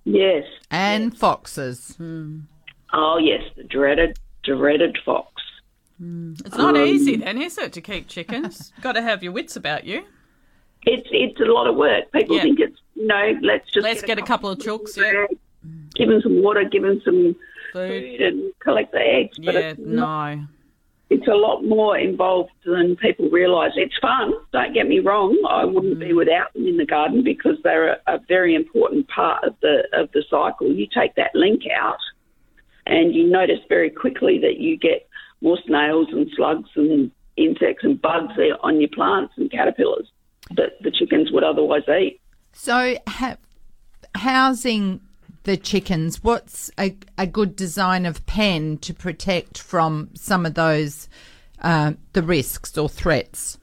Yes. 0.05 0.45
and 0.71 1.17
foxes. 1.17 1.97
Oh, 2.93 3.19
yes, 3.19 3.43
the 3.57 3.65
dreaded, 3.65 4.19
dreaded 4.43 4.97
fox. 5.05 5.38
It's 6.01 6.57
not 6.57 6.77
easy 6.77 7.17
then, 7.17 7.41
is 7.43 7.59
it, 7.59 7.73
to 7.73 7.81
keep 7.81 8.09
chickens? 8.09 8.73
Got 8.81 8.93
to 8.93 9.03
have 9.03 9.23
your 9.23 9.33
wits 9.33 9.57
about 9.57 9.85
you. 9.85 10.05
It's 10.85 11.09
it's 11.11 11.41
a 11.41 11.45
lot 11.45 11.67
of 11.67 11.75
work. 11.77 12.11
People 12.13 12.37
Yeah. 12.37 12.43
think 12.43 12.61
it's 12.61 12.79
you 12.95 13.07
know 13.07 13.35
let's 13.43 13.71
just 13.73 13.85
Let's 13.85 14.03
get 14.03 14.19
a 14.19 14.23
couple 14.23 14.49
of 14.49 14.59
chooks, 14.59 14.97
yeah. 14.97 15.27
give 15.97 16.09
them 16.09 16.21
some 16.23 16.41
water, 16.43 16.63
give 16.65 16.83
them 16.83 17.01
some 17.05 17.35
Food. 17.73 17.91
food, 18.03 18.21
and 18.23 18.53
collect 18.61 18.93
the 18.93 19.01
eggs. 19.01 19.37
But 19.45 19.55
Yeah, 19.55 19.61
it's, 19.61 19.81
not, 19.81 20.35
no. 20.37 20.45
it's 21.11 21.27
a 21.27 21.35
lot 21.35 21.65
more 21.65 21.99
involved 21.99 22.53
than 22.65 22.95
people 22.97 23.29
realise. 23.29 23.73
It's 23.75 23.97
fun. 24.01 24.33
Don't 24.53 24.73
get 24.73 24.87
me 24.87 25.01
wrong. 25.01 25.37
I 25.49 25.65
wouldn't 25.65 25.97
Mm. 25.99 26.07
be 26.09 26.13
without 26.13 26.53
them 26.55 26.67
in 26.69 26.77
the 26.77 26.87
garden 26.87 27.25
because 27.25 27.57
they're 27.65 27.95
a, 27.95 27.99
a 28.07 28.19
very 28.29 28.55
important 28.55 29.09
part 29.09 29.43
of 29.43 29.57
the 29.61 29.83
of 29.93 30.11
the 30.13 30.23
cycle. 30.31 30.69
You 30.73 30.87
take 30.95 31.17
that 31.17 31.35
link 31.35 31.63
out, 31.77 31.99
and 32.87 33.13
you 33.17 33.25
notice 33.29 33.59
very 33.69 33.91
quickly 33.91 34.39
that 34.39 34.59
you 34.59 34.77
get 34.79 35.08
more 35.41 35.59
snails 35.67 36.09
and 36.11 36.29
slugs 36.35 36.69
and 36.77 37.11
insects 37.37 37.85
and 37.85 38.01
bugs 38.01 38.33
there 38.37 38.57
on 38.65 38.81
your 38.81 38.91
plants 38.91 39.35
and 39.37 39.51
caterpillars 39.51 40.11
that 40.57 40.73
the 40.83 40.91
chickens 40.91 41.31
would 41.31 41.45
otherwise 41.45 41.83
eat. 41.89 42.21
So, 42.53 42.97
ha- 43.07 43.37
housing 44.15 45.01
the 45.45 45.57
chickens, 45.57 46.23
what's 46.25 46.71
a, 46.79 46.97
a 47.17 47.27
good 47.27 47.55
design 47.55 48.07
of 48.07 48.25
pen 48.27 48.79
to 48.79 48.93
protect 48.93 49.59
from 49.59 50.11
some 50.15 50.45
of 50.45 50.55
those 50.55 51.09
uh, 51.63 51.93
the 52.13 52.23
risks 52.23 52.77
or 52.77 52.89
threats? 52.89 53.59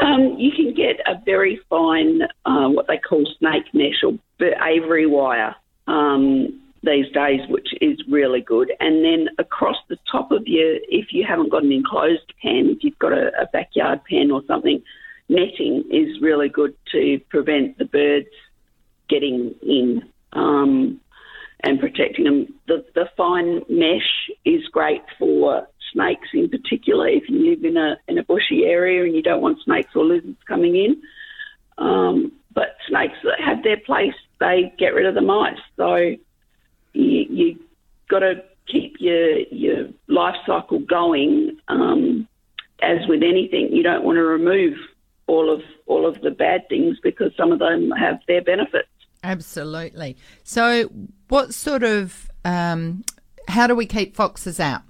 Um, 0.00 0.36
you 0.38 0.50
can 0.50 0.74
get 0.74 1.00
a 1.06 1.20
very 1.24 1.60
fine, 1.70 2.22
uh, 2.44 2.68
what 2.68 2.88
they 2.88 2.98
call 2.98 3.24
snake 3.38 3.64
mesh 3.72 4.02
or 4.02 4.18
aviary 4.40 5.06
wire 5.06 5.54
um, 5.86 6.60
these 6.84 7.10
days, 7.12 7.40
which 7.48 7.68
is 7.80 7.98
really 8.08 8.40
good. 8.40 8.72
And 8.80 9.04
then 9.04 9.28
across 9.38 9.76
the 9.88 9.98
top 10.10 10.30
of 10.30 10.46
your, 10.46 10.76
if 10.88 11.12
you 11.12 11.24
haven't 11.26 11.50
got 11.50 11.62
an 11.62 11.72
enclosed 11.72 12.32
pen, 12.42 12.74
if 12.76 12.84
you've 12.84 12.98
got 12.98 13.12
a, 13.12 13.28
a 13.40 13.46
backyard 13.52 14.00
pen 14.08 14.30
or 14.30 14.42
something, 14.46 14.82
netting 15.28 15.84
is 15.90 16.20
really 16.20 16.48
good 16.48 16.74
to 16.92 17.20
prevent 17.30 17.78
the 17.78 17.84
birds 17.84 18.28
getting 19.08 19.54
in 19.62 20.02
um, 20.32 21.00
and 21.62 21.80
protecting 21.80 22.24
them. 22.24 22.54
The, 22.66 22.84
the 22.94 23.08
fine 23.16 23.62
mesh 23.68 24.30
is 24.44 24.66
great 24.68 25.02
for 25.18 25.66
snakes 25.92 26.28
in 26.32 26.48
particular 26.48 27.08
if 27.08 27.28
you 27.28 27.50
live 27.50 27.64
in 27.64 27.76
a 27.76 27.96
in 28.08 28.18
a 28.18 28.24
bushy 28.24 28.64
area 28.64 29.04
and 29.04 29.14
you 29.14 29.22
don't 29.22 29.42
want 29.42 29.58
snakes 29.64 29.90
or 29.94 30.04
lizards 30.04 30.42
coming 30.46 30.76
in. 30.76 31.02
Um, 31.78 32.32
but 32.54 32.76
snakes 32.88 33.18
that 33.24 33.40
have 33.40 33.62
their 33.62 33.78
place, 33.78 34.14
they 34.38 34.72
get 34.78 34.94
rid 34.94 35.06
of 35.06 35.14
the 35.14 35.20
mice. 35.20 35.58
So 35.76 36.14
you, 36.94 37.26
you 37.28 37.58
got 38.08 38.20
to 38.20 38.42
keep 38.66 38.96
your 38.98 39.38
your 39.50 39.88
life 40.08 40.36
cycle 40.46 40.80
going. 40.80 41.58
Um, 41.68 42.26
as 42.82 43.06
with 43.08 43.22
anything, 43.22 43.68
you 43.72 43.82
don't 43.82 44.04
want 44.04 44.16
to 44.16 44.22
remove 44.22 44.74
all 45.26 45.52
of 45.52 45.62
all 45.86 46.06
of 46.06 46.20
the 46.22 46.30
bad 46.30 46.68
things 46.68 46.98
because 47.02 47.32
some 47.36 47.52
of 47.52 47.58
them 47.58 47.90
have 47.92 48.20
their 48.26 48.42
benefits. 48.42 48.88
Absolutely. 49.22 50.16
So, 50.42 50.90
what 51.28 51.54
sort 51.54 51.82
of 51.82 52.30
um, 52.44 53.04
how 53.48 53.66
do 53.66 53.74
we 53.74 53.86
keep 53.86 54.14
foxes 54.14 54.60
out? 54.60 54.82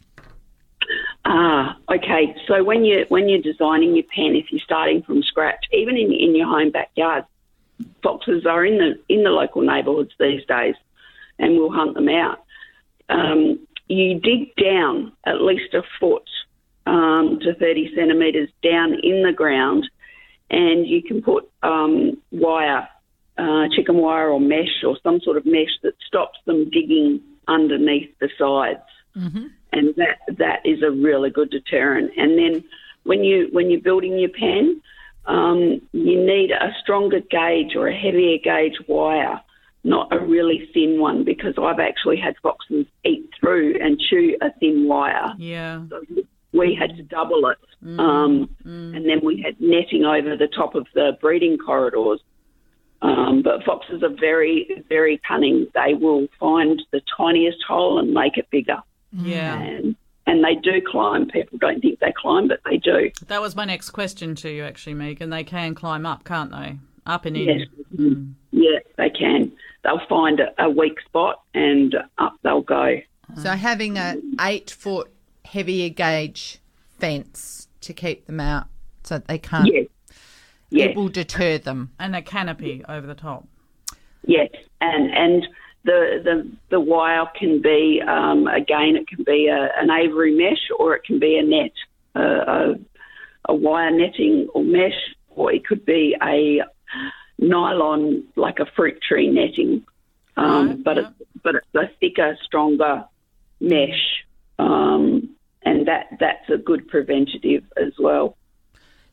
Ah, 1.25 1.79
okay. 1.90 2.35
So 2.47 2.62
when 2.62 2.85
you 2.85 3.07
when 3.09 3.29
you're 3.29 3.40
designing 3.40 3.95
your 3.95 4.05
pen, 4.14 4.35
if 4.35 4.47
you're 4.51 4.61
starting 4.61 5.03
from 5.03 5.23
scratch, 5.23 5.64
even 5.73 5.97
in 5.97 6.12
in 6.12 6.37
your 6.37 6.47
home 6.47 6.71
backyard, 6.71 7.25
foxes 8.03 8.45
are 8.45 8.64
in 8.64 8.79
the 8.79 8.99
in 9.09 9.23
the 9.23 9.31
local 9.31 9.62
neighbourhoods 9.62 10.12
these 10.19 10.45
days, 10.47 10.75
and 11.38 11.57
we'll 11.57 11.73
hunt 11.73 11.94
them 11.94 12.09
out. 12.09 12.38
Um, 13.09 13.66
you 13.88 14.18
dig 14.20 14.55
down 14.57 15.12
at 15.27 15.42
least 15.42 15.75
a 15.75 15.83
foot 16.01 16.29
um, 16.87 17.38
to 17.42 17.55
30 17.55 17.92
centimetres 17.94 18.49
down 18.62 18.94
in 19.03 19.23
the 19.23 19.33
ground, 19.33 19.88
and 20.51 20.87
you 20.87 21.03
can 21.03 21.23
put 21.23 21.51
um, 21.62 22.16
wire 22.31 22.88
uh, 23.37 23.64
chicken 23.75 23.97
wire 23.97 24.29
or 24.29 24.40
mesh 24.40 24.85
or 24.87 24.97
some 25.03 25.20
sort 25.20 25.37
of 25.37 25.44
mesh 25.44 25.77
that 25.83 25.94
stops 26.07 26.38
them 26.47 26.70
digging 26.70 27.20
underneath 27.49 28.11
the 28.20 28.29
sides, 28.38 28.81
Mm-hmm. 29.16 29.47
and 29.73 29.94
that 29.94 30.18
that 30.38 30.61
is 30.64 30.83
a 30.83 30.90
really 30.90 31.31
good 31.31 31.49
deterrent. 31.49 32.11
And 32.16 32.37
then 32.37 32.64
when 33.05 33.23
you 33.23 33.49
when 33.53 33.70
you're 33.70 33.81
building 33.81 34.18
your 34.18 34.31
pen, 34.31 34.83
um, 35.27 35.81
you 35.92 36.27
need 36.27 36.51
a 36.51 36.75
stronger 36.83 37.20
gauge 37.20 37.77
or 37.77 37.87
a 37.87 37.97
heavier 37.97 38.38
gauge 38.42 38.77
wire, 38.88 39.40
not 39.85 40.12
a 40.12 40.18
really 40.18 40.68
thin 40.73 40.99
one, 40.99 41.25
because 41.25 41.55
I've 41.59 41.79
actually 41.79 42.16
had 42.16 42.35
foxes 42.42 42.87
eat 43.05 43.29
through 43.38 43.77
and 43.81 44.01
chew 44.01 44.37
a 44.40 44.51
thin 44.59 44.88
wire. 44.88 45.35
Yeah. 45.38 45.83
So 45.90 46.03
we 46.53 46.75
had 46.75 46.97
to 46.97 47.03
double 47.03 47.47
it, 47.49 47.59
um, 47.99 48.49
and 48.64 49.07
then 49.09 49.20
we 49.23 49.42
had 49.42 49.61
netting 49.61 50.05
over 50.05 50.37
the 50.37 50.49
top 50.49 50.75
of 50.75 50.87
the 50.94 51.16
breeding 51.20 51.59
corridors. 51.59 52.20
Um, 53.03 53.42
but 53.42 53.62
foxes 53.64 54.03
are 54.03 54.14
very, 54.18 54.83
very 54.88 55.20
cunning. 55.29 55.66
They 55.75 55.92
will 55.92 56.27
find 56.40 56.83
the 56.90 57.03
tiniest 57.18 57.59
hole 57.68 57.99
and 57.99 58.14
make 58.14 58.38
it 58.38 58.49
bigger, 58.51 58.79
Yeah. 59.12 59.61
and 59.61 59.94
and 60.27 60.42
they 60.42 60.55
do 60.55 60.81
climb. 60.81 61.29
People 61.29 61.59
don't 61.59 61.81
think 61.81 61.99
they 61.99 62.14
climb, 62.16 62.49
but 62.49 62.61
they 62.64 62.79
do. 62.79 63.11
That 63.27 63.42
was 63.42 63.55
my 63.55 63.66
next 63.66 63.90
question 63.90 64.35
to 64.37 64.49
you, 64.51 64.64
actually, 64.64 64.94
Megan. 64.94 65.29
They 65.29 65.44
can 65.44 65.75
climb 65.75 66.07
up, 66.07 66.25
can't 66.25 66.51
they? 66.51 66.79
Up 67.05 67.27
and 67.27 67.37
in. 67.37 67.66
Yes, 67.99 68.09
yeah, 68.53 68.79
they 68.97 69.11
can. 69.11 69.53
They'll 69.85 70.05
find 70.09 70.40
a, 70.40 70.64
a 70.64 70.68
weak 70.68 71.01
spot 71.03 71.42
and 71.55 71.94
up 72.18 72.37
they'll 72.42 72.62
go. 72.62 72.97
So 73.37 73.51
having 73.51 73.97
a 73.97 74.16
eight 74.40 74.70
foot 74.70 75.11
heavier 75.44 75.90
gauge 75.90 76.59
fence 76.99 77.68
to 77.83 77.92
keep 77.92 78.27
them 78.27 78.40
out 78.40 78.66
so 79.03 79.16
that 79.16 79.29
they 79.29 79.38
can't. 79.38 79.68
Yes, 79.73 79.87
yes. 80.70 80.90
It 80.90 80.97
will 80.97 81.09
deter 81.09 81.59
them. 81.59 81.92
And 81.99 82.16
a 82.16 82.23
canopy 82.23 82.83
over 82.88 83.07
the 83.07 83.14
top. 83.14 83.47
Yes, 84.27 84.51
and 84.81 85.11
and 85.12 85.47
the 85.85 86.20
the 86.25 86.51
the 86.70 86.81
wire 86.81 87.27
can 87.38 87.61
be 87.61 88.03
um, 88.07 88.47
again 88.47 88.97
it 88.97 89.07
can 89.07 89.23
be 89.25 89.49
a, 89.49 89.68
an 89.79 89.90
aviary 89.90 90.35
mesh 90.35 90.70
or 90.79 90.97
it 90.97 91.05
can 91.05 91.18
be 91.18 91.37
a 91.37 91.42
net, 91.42 91.73
a, 92.14 92.20
a, 92.20 92.75
a 93.51 93.55
wire 93.55 93.90
netting 93.90 94.49
or 94.55 94.62
mesh, 94.62 95.14
or 95.31 95.53
it 95.53 95.66
could 95.66 95.85
be 95.85 96.16
a 96.23 96.62
nylon 97.38 98.25
like 98.37 98.59
a 98.61 98.66
fruit 98.77 98.99
tree 99.07 99.29
netting, 99.31 99.85
um, 100.37 100.68
Right, 100.68 100.85
but 100.85 100.97
yeah. 100.97 101.09
it's 101.20 101.31
but 101.42 101.55
it's 101.57 101.75
a 101.75 101.90
thicker, 102.01 102.37
stronger 102.42 103.05
mesh, 103.61 104.25
um, 104.59 105.29
and 105.62 105.87
that 105.88 106.09
that's 106.20 106.49
a 106.49 106.57
good 106.59 106.88
preventative 106.88 107.64
as 107.77 107.92
well. 107.99 108.37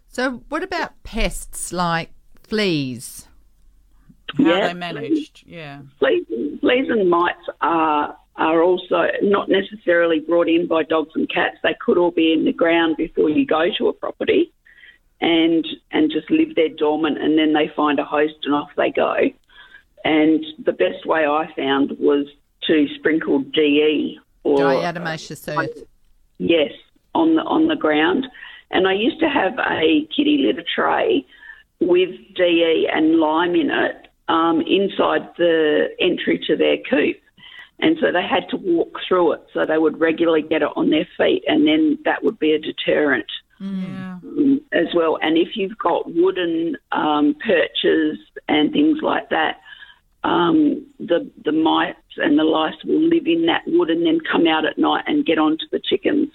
So 0.07 0.43
what 0.49 0.63
about 0.63 1.01
pests 1.03 1.71
like 1.73 2.11
fleas? 2.43 3.27
How 4.37 4.43
Yeah. 4.45 4.67
they 4.67 4.73
managed. 4.73 5.43
Yeah. 5.45 5.81
fleas, 5.99 6.25
fleas 6.61 6.89
and 6.89 7.09
mites 7.09 7.47
are 7.61 8.17
are 8.37 8.63
also 8.63 9.07
not 9.21 9.49
necessarily 9.49 10.19
brought 10.21 10.47
in 10.47 10.65
by 10.65 10.83
dogs 10.83 11.11
and 11.15 11.29
cats. 11.29 11.57
They 11.63 11.75
could 11.85 11.97
all 11.97 12.11
be 12.11 12.31
in 12.31 12.45
the 12.45 12.53
ground 12.53 12.95
before 12.97 13.29
you 13.29 13.45
go 13.45 13.65
to 13.77 13.89
a 13.89 13.93
property, 13.93 14.53
and 15.21 15.65
and 15.91 16.11
just 16.11 16.29
live 16.29 16.55
there 16.55 16.69
dormant, 16.69 17.17
and 17.21 17.37
then 17.37 17.53
they 17.53 17.71
find 17.75 17.99
a 17.99 18.05
host 18.05 18.35
and 18.43 18.53
off 18.53 18.69
they 18.75 18.91
go. 18.91 19.15
And 20.03 20.43
the 20.65 20.73
best 20.73 21.05
way 21.05 21.25
I 21.25 21.47
found 21.55 21.91
was 21.99 22.25
to 22.67 22.87
sprinkle 22.95 23.39
DE 23.39 24.19
or 24.43 24.57
Diatomaceous 24.57 25.47
earth. 25.47 25.83
Yes, 26.39 26.71
on 27.13 27.35
the 27.35 27.43
on 27.43 27.67
the 27.67 27.75
ground. 27.75 28.27
And 28.71 28.87
I 28.87 28.93
used 28.93 29.19
to 29.19 29.29
have 29.29 29.53
a 29.59 30.07
kitty 30.15 30.45
litter 30.47 30.63
tray 30.75 31.25
with 31.79 32.09
DE 32.35 32.89
and 32.91 33.17
lime 33.19 33.53
in 33.53 33.69
it 33.69 34.07
um, 34.29 34.61
inside 34.61 35.29
the 35.37 35.89
entry 35.99 36.41
to 36.47 36.55
their 36.55 36.77
coop. 36.89 37.17
And 37.79 37.97
so 37.99 38.11
they 38.11 38.21
had 38.21 38.47
to 38.51 38.57
walk 38.57 38.97
through 39.07 39.33
it. 39.33 39.41
So 39.53 39.65
they 39.65 39.77
would 39.77 39.99
regularly 39.99 40.43
get 40.43 40.61
it 40.61 40.69
on 40.75 40.89
their 40.89 41.07
feet, 41.17 41.43
and 41.47 41.67
then 41.67 41.97
that 42.05 42.23
would 42.23 42.39
be 42.39 42.53
a 42.53 42.59
deterrent 42.59 43.25
Yeah. 43.59 44.19
um, 44.23 44.60
as 44.73 44.87
well. 44.95 45.17
And 45.21 45.37
if 45.37 45.55
you've 45.55 45.77
got 45.77 46.13
wooden 46.13 46.77
um, 46.91 47.35
perches 47.45 48.17
and 48.47 48.71
things 48.71 48.99
like 49.01 49.29
that, 49.29 49.61
um, 50.23 50.85
the 50.99 51.29
the 51.43 51.51
mice 51.51 51.95
and 52.17 52.37
the 52.37 52.43
lice 52.43 52.75
will 52.85 53.01
live 53.01 53.25
in 53.25 53.47
that 53.47 53.63
wood 53.65 53.89
and 53.89 54.05
then 54.05 54.19
come 54.31 54.45
out 54.47 54.65
at 54.65 54.77
night 54.77 55.03
and 55.07 55.25
get 55.25 55.39
onto 55.39 55.65
the 55.71 55.79
chickens. 55.79 56.29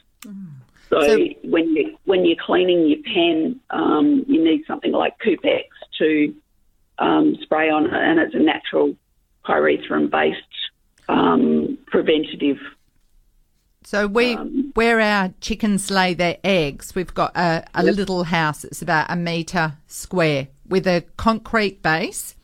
So, 0.90 1.01
So- 1.03 1.29
when 1.44 1.75
you 1.75 1.96
when 2.05 2.25
you're 2.25 2.37
cleaning 2.44 2.87
your 2.88 2.99
pen, 3.03 3.61
um, 3.70 4.25
you 4.29 4.42
need 4.42 4.64
something 4.66 4.92
like 4.92 5.18
Coopex 5.20 5.64
to 5.99 6.35
um, 6.99 7.37
spray 7.42 7.70
on 7.70 7.87
it, 7.87 7.92
and 7.92 8.18
it's 8.18 8.35
a 8.35 8.38
natural 8.38 8.96
pyrethrum 9.44 10.11
based 10.11 10.40
um, 11.09 11.79
preventative. 11.87 12.59
So 13.87 14.09
we, 14.09 14.35
Um, 14.35 14.72
where 14.75 15.01
our 15.01 15.33
chickens 15.40 15.92
lay 15.92 16.12
their 16.12 16.38
eggs, 16.42 16.96
we've 16.96 17.14
got 17.14 17.37
a, 17.37 17.64
a 17.72 17.85
little 17.85 18.25
house 18.25 18.62
that's 18.62 18.83
about 18.83 19.07
a 19.09 19.14
metre 19.14 19.75
square 19.87 20.49
with 20.66 20.88
a 20.88 21.05
concrete 21.16 21.83
base, 21.83 22.35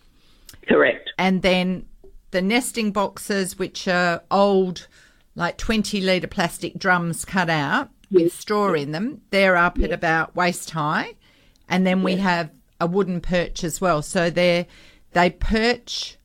Correct. 0.68 1.10
and 1.18 1.42
then 1.42 1.86
the 2.30 2.42
nesting 2.42 2.92
boxes, 2.92 3.58
which 3.58 3.88
are 3.88 4.22
old, 4.30 4.86
like 5.34 5.58
20 5.58 6.00
litre 6.00 6.28
plastic 6.28 6.78
drums 6.78 7.24
cut 7.24 7.50
out 7.50 7.90
with 8.12 8.32
straw 8.32 8.74
in 8.74 8.92
them, 8.92 9.22
they're 9.30 9.56
up 9.56 9.80
at 9.80 9.90
about 9.90 10.36
waist 10.36 10.70
high. 10.70 11.16
And 11.68 11.84
then 11.84 12.04
we 12.04 12.18
have 12.18 12.50
a 12.80 12.86
wooden 12.86 13.20
perch 13.20 13.64
as 13.64 13.80
well. 13.80 14.00
So 14.02 14.30
they 14.30 14.68
they 15.10 15.30
perch 15.30 16.18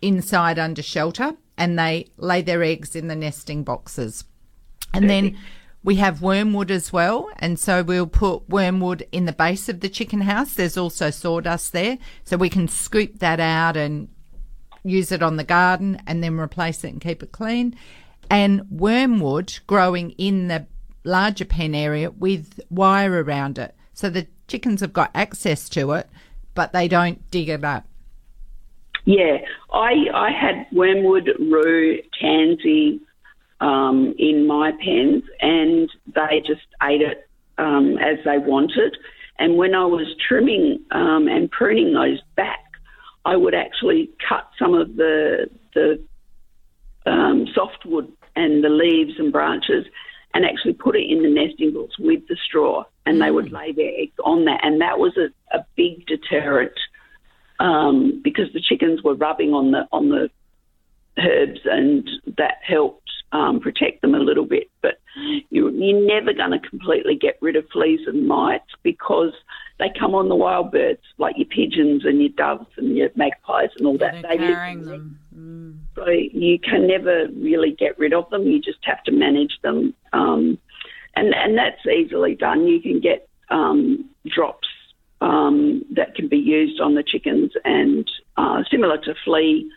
inside 0.00 0.58
under 0.58 0.82
shelter 0.82 1.34
and 1.58 1.78
they 1.78 2.06
lay 2.16 2.40
their 2.40 2.62
eggs 2.62 2.96
in 2.96 3.08
the 3.08 3.14
nesting 3.14 3.64
boxes. 3.64 4.24
And 4.92 5.08
then 5.08 5.38
we 5.82 5.96
have 5.96 6.22
wormwood 6.22 6.70
as 6.70 6.92
well. 6.92 7.30
And 7.38 7.58
so 7.58 7.82
we'll 7.82 8.06
put 8.06 8.48
wormwood 8.48 9.06
in 9.12 9.24
the 9.24 9.32
base 9.32 9.68
of 9.68 9.80
the 9.80 9.88
chicken 9.88 10.22
house. 10.22 10.54
There's 10.54 10.76
also 10.76 11.10
sawdust 11.10 11.72
there. 11.72 11.98
So 12.24 12.36
we 12.36 12.48
can 12.48 12.68
scoop 12.68 13.18
that 13.20 13.40
out 13.40 13.76
and 13.76 14.08
use 14.84 15.12
it 15.12 15.22
on 15.22 15.36
the 15.36 15.44
garden 15.44 16.02
and 16.06 16.22
then 16.22 16.38
replace 16.38 16.84
it 16.84 16.92
and 16.92 17.00
keep 17.00 17.22
it 17.22 17.32
clean. 17.32 17.76
And 18.30 18.62
wormwood 18.70 19.58
growing 19.66 20.10
in 20.12 20.48
the 20.48 20.66
larger 21.04 21.44
pen 21.44 21.74
area 21.74 22.10
with 22.10 22.60
wire 22.70 23.22
around 23.22 23.58
it. 23.58 23.74
So 23.94 24.10
the 24.10 24.26
chickens 24.48 24.80
have 24.80 24.92
got 24.92 25.10
access 25.14 25.68
to 25.70 25.92
it, 25.92 26.08
but 26.54 26.72
they 26.72 26.88
don't 26.88 27.28
dig 27.30 27.48
it 27.48 27.64
up. 27.64 27.86
Yeah, 29.06 29.38
I 29.72 29.92
I 30.12 30.30
had 30.30 30.66
wormwood, 30.72 31.30
rue, 31.38 32.00
tansy 32.20 33.00
um, 33.60 34.14
in 34.18 34.46
my 34.46 34.72
pens, 34.72 35.22
and 35.40 35.90
they 36.14 36.42
just 36.46 36.66
ate 36.82 37.02
it 37.02 37.28
um, 37.58 37.98
as 37.98 38.18
they 38.24 38.38
wanted. 38.38 38.96
And 39.38 39.56
when 39.56 39.74
I 39.74 39.84
was 39.84 40.06
trimming 40.26 40.80
um, 40.90 41.28
and 41.28 41.50
pruning 41.50 41.92
those 41.92 42.20
back, 42.36 42.64
I 43.24 43.36
would 43.36 43.54
actually 43.54 44.10
cut 44.28 44.48
some 44.58 44.74
of 44.74 44.96
the 44.96 45.50
the 45.74 46.02
um, 47.06 47.46
softwood 47.54 48.12
and 48.36 48.62
the 48.62 48.68
leaves 48.68 49.18
and 49.18 49.32
branches, 49.32 49.86
and 50.34 50.44
actually 50.44 50.74
put 50.74 50.96
it 50.96 51.10
in 51.10 51.22
the 51.22 51.28
nesting 51.28 51.72
box 51.72 51.98
with 51.98 52.26
the 52.28 52.36
straw, 52.46 52.84
and 53.06 53.20
they 53.20 53.30
would 53.30 53.52
lay 53.52 53.72
their 53.72 53.92
eggs 53.96 54.18
on 54.24 54.44
that, 54.44 54.60
and 54.62 54.80
that 54.80 54.98
was 54.98 55.16
a, 55.16 55.56
a 55.56 55.64
big 55.76 56.06
deterrent 56.06 56.72
um, 57.58 58.20
because 58.22 58.52
the 58.52 58.60
chickens 58.60 59.02
were 59.02 59.14
rubbing 59.14 59.52
on 59.52 59.70
the 59.70 59.86
on 59.92 60.08
the 60.08 60.30
herbs, 61.18 61.60
and 61.64 62.08
that 62.38 62.56
helped 62.62 63.10
um, 63.32 63.60
protect 63.60 64.02
them 64.02 64.14
a 64.14 64.18
little 64.18 64.44
bit. 64.44 64.70
But 64.82 65.00
you, 65.50 65.70
you're 65.70 66.06
never 66.06 66.32
going 66.32 66.50
to 66.52 66.68
completely 66.68 67.16
get 67.16 67.38
rid 67.40 67.56
of 67.56 67.64
fleas 67.72 68.00
and 68.06 68.26
mites 68.26 68.70
because 68.82 69.32
they 69.78 69.90
come 69.98 70.14
on 70.14 70.28
the 70.28 70.36
wild 70.36 70.72
birds, 70.72 71.00
like 71.18 71.36
your 71.38 71.46
pigeons 71.46 72.04
and 72.04 72.20
your 72.20 72.30
doves 72.30 72.68
and 72.76 72.96
your 72.96 73.10
magpies 73.16 73.70
and 73.78 73.86
all 73.86 73.98
that. 73.98 74.12
They're 74.22 74.36
They 74.36 74.38
carrying 74.38 74.84
them. 74.84 75.18
Mm. 75.34 75.78
So 75.96 76.08
you 76.08 76.58
can 76.58 76.86
never 76.86 77.28
really 77.34 77.72
get 77.72 77.98
rid 77.98 78.12
of 78.12 78.28
them. 78.30 78.42
You 78.42 78.60
just 78.60 78.78
have 78.82 79.02
to 79.04 79.12
manage 79.12 79.58
them, 79.62 79.94
um, 80.12 80.58
and 81.14 81.34
and 81.34 81.56
that's 81.56 81.84
easily 81.86 82.34
done. 82.34 82.66
You 82.66 82.80
can 82.80 83.00
get 83.00 83.28
um, 83.50 84.08
drops 84.26 84.68
um, 85.20 85.84
that 85.94 86.14
can 86.14 86.28
be 86.28 86.38
used 86.38 86.80
on 86.80 86.94
the 86.94 87.02
chickens, 87.02 87.52
and 87.64 88.10
uh, 88.36 88.62
similar 88.70 88.98
to 88.98 89.14
flea 89.24 89.70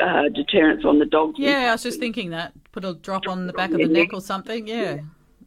uh, 0.00 0.28
deterrents 0.34 0.84
on 0.84 0.98
the 0.98 1.06
dog. 1.06 1.34
Yeah, 1.36 1.68
I 1.68 1.72
was 1.72 1.82
just 1.82 2.00
thinking 2.00 2.30
that. 2.30 2.52
Put 2.72 2.84
a 2.84 2.94
drop 2.94 3.28
on 3.28 3.46
the 3.46 3.52
back 3.52 3.70
of 3.72 3.78
the 3.78 3.88
neck 3.88 4.12
or 4.12 4.20
something. 4.20 4.66
Yeah. 4.66 5.00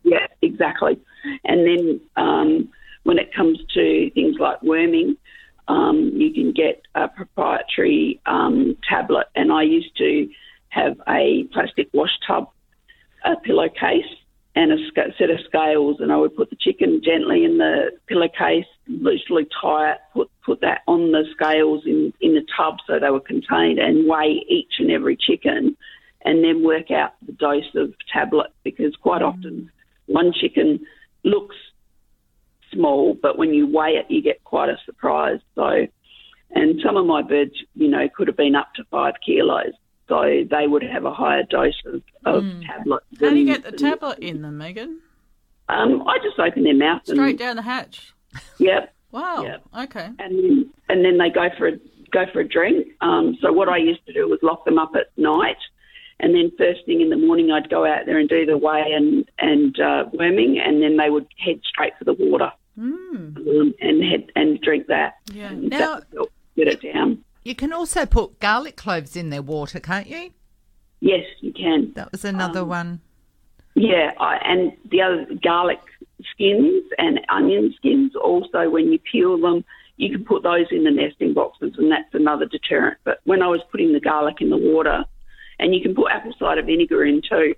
Yeah, 0.03 0.27
exactly. 0.41 0.99
And 1.45 1.65
then 1.65 2.01
um, 2.15 2.69
when 3.03 3.17
it 3.17 3.33
comes 3.33 3.57
to 3.73 4.09
things 4.11 4.35
like 4.39 4.61
worming, 4.61 5.17
um, 5.67 6.11
you 6.13 6.31
can 6.31 6.51
get 6.53 6.83
a 6.93 7.07
proprietary 7.07 8.21
um, 8.27 8.77
tablet. 8.87 9.27
And 9.35 9.51
I 9.51 9.63
used 9.63 9.97
to 9.97 10.29
have 10.69 11.01
a 11.07 11.45
plastic 11.51 11.89
wash 11.93 12.11
tub, 12.27 12.49
a 13.23 13.35
pillowcase, 13.37 14.05
and 14.55 14.71
a 14.71 14.77
set 15.17 15.29
of 15.29 15.39
scales. 15.45 15.97
And 15.99 16.11
I 16.11 16.17
would 16.17 16.35
put 16.35 16.49
the 16.49 16.55
chicken 16.55 17.01
gently 17.03 17.43
in 17.43 17.57
the 17.57 17.91
pillowcase, 18.07 18.65
loosely 18.87 19.47
tie 19.61 19.91
it, 19.91 19.97
put 20.13 20.29
put 20.45 20.61
that 20.61 20.81
on 20.87 21.11
the 21.11 21.23
scales 21.33 21.83
in, 21.85 22.13
in 22.21 22.35
the 22.35 22.45
tub 22.55 22.77
so 22.85 22.99
they 22.99 23.09
were 23.09 23.19
contained 23.19 23.79
and 23.79 24.07
weigh 24.07 24.45
each 24.47 24.73
and 24.77 24.91
every 24.91 25.17
chicken 25.17 25.75
and 26.23 26.43
then 26.43 26.63
work 26.63 26.91
out 26.91 27.13
the 27.25 27.31
dose 27.33 27.73
of 27.75 27.93
tablet 28.11 28.51
because 28.63 28.95
quite 28.95 29.21
mm. 29.21 29.27
often 29.27 29.71
one 30.07 30.31
chicken 30.33 30.79
looks 31.23 31.55
small, 32.71 33.17
but 33.19 33.37
when 33.37 33.53
you 33.53 33.67
weigh 33.67 33.91
it, 33.91 34.05
you 34.09 34.21
get 34.21 34.43
quite 34.43 34.69
a 34.69 34.77
surprise. 34.85 35.39
So, 35.55 35.87
and 36.51 36.79
some 36.83 36.97
of 36.97 37.05
my 37.05 37.21
birds, 37.21 37.53
you 37.75 37.87
know, 37.87 38.07
could 38.15 38.27
have 38.27 38.37
been 38.37 38.55
up 38.55 38.73
to 38.75 38.83
five 38.91 39.15
kilos. 39.25 39.73
So 40.07 40.43
they 40.49 40.67
would 40.67 40.83
have 40.83 41.05
a 41.05 41.13
higher 41.13 41.43
dose 41.43 41.81
of, 41.85 42.01
of 42.25 42.43
tablet. 42.61 43.03
How 43.19 43.29
do 43.29 43.35
you 43.35 43.45
get 43.45 43.63
the 43.63 43.71
tablet 43.71 44.19
in 44.19 44.41
them, 44.43 44.57
Megan? 44.59 44.99
Um, 45.67 46.07
I 46.07 46.19
just 46.19 46.37
open 46.39 46.63
their 46.63 46.75
mouth 46.75 47.01
and 47.07 47.17
Straight 47.17 47.39
down 47.39 47.55
the 47.55 47.63
hatch. 47.63 48.13
Yep, 48.59 48.93
Wow. 49.11 49.43
Yeah. 49.43 49.83
Okay. 49.83 50.05
and 50.19 50.37
then, 50.37 50.69
and 50.89 51.03
then 51.05 51.17
they 51.17 51.29
go 51.29 51.49
for 51.57 51.67
a 51.69 51.77
go 52.11 52.25
for 52.31 52.41
a 52.41 52.47
drink. 52.47 52.87
Um, 53.01 53.35
so 53.41 53.51
what 53.51 53.67
I 53.67 53.77
used 53.77 54.05
to 54.05 54.13
do 54.13 54.27
was 54.29 54.39
lock 54.43 54.63
them 54.65 54.77
up 54.77 54.91
at 54.95 55.07
night, 55.17 55.57
and 56.19 56.35
then 56.35 56.51
first 56.57 56.85
thing 56.85 57.01
in 57.01 57.09
the 57.09 57.17
morning 57.17 57.51
I'd 57.51 57.69
go 57.69 57.85
out 57.85 58.05
there 58.05 58.19
and 58.19 58.29
do 58.29 58.45
the 58.45 58.57
weigh 58.57 58.91
and 58.93 59.27
and 59.39 59.79
uh, 59.79 60.05
worming, 60.13 60.59
and 60.59 60.83
then 60.83 60.97
they 60.97 61.09
would 61.09 61.25
head 61.39 61.61
straight 61.67 61.93
for 61.97 62.03
the 62.03 62.13
water 62.13 62.51
um, 62.77 63.73
and 63.81 64.03
head 64.03 64.31
and 64.35 64.61
drink 64.61 64.85
that. 64.87 65.15
Yeah. 65.33 65.47
And 65.49 65.69
Now- 65.69 65.95
that 66.01 66.27
get 66.55 66.67
it 66.67 66.81
down. 66.93 67.23
You 67.45 67.53
can 67.53 67.71
also 67.71 68.07
put 68.07 68.39
garlic 68.39 68.75
cloves 68.75 69.15
in 69.15 69.29
their 69.29 69.43
water, 69.43 69.79
can't 69.79 70.07
you? 70.07 70.31
Yes, 70.99 71.25
you 71.41 71.53
can. 71.53 71.93
That 71.93 72.11
was 72.11 72.25
another 72.25 72.61
Um, 72.61 72.69
one. 72.69 73.01
Yeah, 73.75 74.13
I, 74.19 74.37
and 74.37 74.73
the 74.89 75.01
other 75.03 75.27
garlic 75.43 75.79
skins 76.31 76.83
and 76.97 77.21
onion 77.29 77.71
skins. 77.77 78.15
Also, 78.15 78.69
when 78.71 78.91
you 78.91 78.97
peel 78.97 79.37
them, 79.37 79.63
you 79.97 80.09
can 80.09 80.25
put 80.25 80.41
those 80.41 80.65
in 80.71 80.85
the 80.85 80.91
nesting 80.91 81.33
boxes, 81.33 81.75
and 81.77 81.91
that's 81.91 82.13
another 82.13 82.47
deterrent. 82.47 82.97
But 83.03 83.19
when 83.25 83.43
I 83.43 83.47
was 83.47 83.61
putting 83.71 83.93
the 83.93 83.99
garlic 83.99 84.41
in 84.41 84.49
the 84.49 84.57
water, 84.57 85.05
and 85.59 85.75
you 85.75 85.81
can 85.81 85.93
put 85.93 86.11
apple 86.11 86.33
cider 86.39 86.63
vinegar 86.63 87.05
in 87.05 87.21
too. 87.21 87.53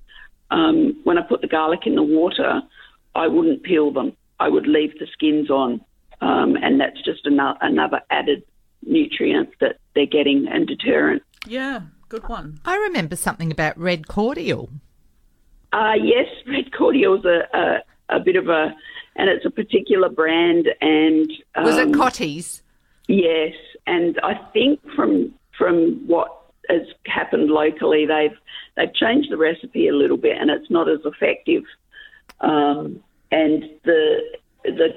Um, 0.52 1.00
when 1.06 1.18
I 1.18 1.22
put 1.22 1.40
the 1.40 1.48
garlic 1.48 1.82
in 1.86 1.96
the 1.96 2.04
water, 2.04 2.62
I 3.16 3.28
wouldn't 3.28 3.64
peel 3.64 3.92
them. 3.92 4.18
I 4.40 4.50
would 4.50 4.68
leave 4.68 5.00
the 5.00 5.08
skins 5.14 5.50
on, 5.50 5.82
um, 6.20 6.58
and 6.62 6.80
that's 6.80 7.02
just 7.04 7.26
another, 7.26 7.58
another 7.62 8.02
added 8.10 8.44
nutrient 8.88 9.50
that 9.60 9.78
they're 9.96 10.06
getting 10.06 10.48
and 10.48 10.68
deterrent. 10.68 11.24
Yeah. 11.46 11.82
Good 12.10 12.30
one. 12.30 12.60
I 12.64 12.78
remember 12.78 13.16
something 13.16 13.52
about 13.52 13.78
red 13.78 14.08
cordial. 14.08 14.70
Uh, 15.74 15.94
yes, 16.02 16.28
red 16.48 16.74
cordial's 16.74 17.26
a, 17.26 17.42
a, 17.54 18.16
a 18.16 18.20
bit 18.20 18.36
of 18.38 18.48
a, 18.48 18.74
and 19.18 19.30
it's 19.30 19.46
a 19.46 19.50
particular 19.50 20.10
brand, 20.10 20.70
and 20.80 21.30
um, 21.56 21.66
Was 21.66 21.78
it 21.78 21.90
Cottee's? 21.90 22.64
Yes, 23.08 23.54
and 23.86 24.20
I 24.24 24.36
think 24.54 24.80
from 24.96 25.34
from 25.58 26.06
what 26.08 26.30
has 26.70 26.82
happened 27.06 27.50
locally, 27.50 28.06
they've 28.06 28.38
they've 28.76 28.94
changed 28.94 29.32
the 29.32 29.38
recipe 29.38 29.88
a 29.88 29.96
little 29.96 30.18
bit, 30.18 30.38
and 30.38 30.50
it's 30.50 30.70
not 30.70 30.88
as 30.90 31.00
effective. 31.04 31.64
Um, 32.42 33.04
and 33.32 33.64
the 33.84 34.20
the 34.64 34.90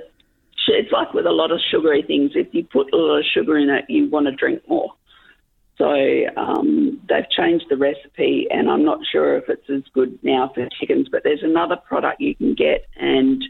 it's 0.69 0.93
like 0.93 1.13
with 1.15 1.27
a 1.27 1.31
lot 1.31 1.51
of 1.51 1.61
sugary 1.71 2.03
things. 2.03 2.33
If 2.35 2.49
you 2.53 2.65
put 2.65 2.93
a 2.93 2.97
lot 2.97 3.19
of 3.19 3.25
sugar 3.33 3.59
in 3.59 3.71
it, 3.71 3.85
you 3.89 4.09
want 4.09 4.27
to 4.27 4.33
drink 4.33 4.63
more. 4.69 4.93
So 5.79 5.87
um, 6.37 7.01
they've 7.09 7.29
changed 7.31 7.65
the 7.71 7.77
recipe, 7.79 8.47
and 8.51 8.71
I'm 8.71 8.85
not 8.85 8.99
sure 9.11 9.39
if 9.39 9.49
it's 9.49 9.71
as 9.71 9.83
good 9.95 10.19
now 10.23 10.51
for 10.55 10.69
chickens. 10.79 11.09
But 11.11 11.23
there's 11.25 11.43
another 11.43 11.77
product 11.77 12.21
you 12.21 12.35
can 12.35 12.55
get, 12.55 12.87
and 12.97 13.43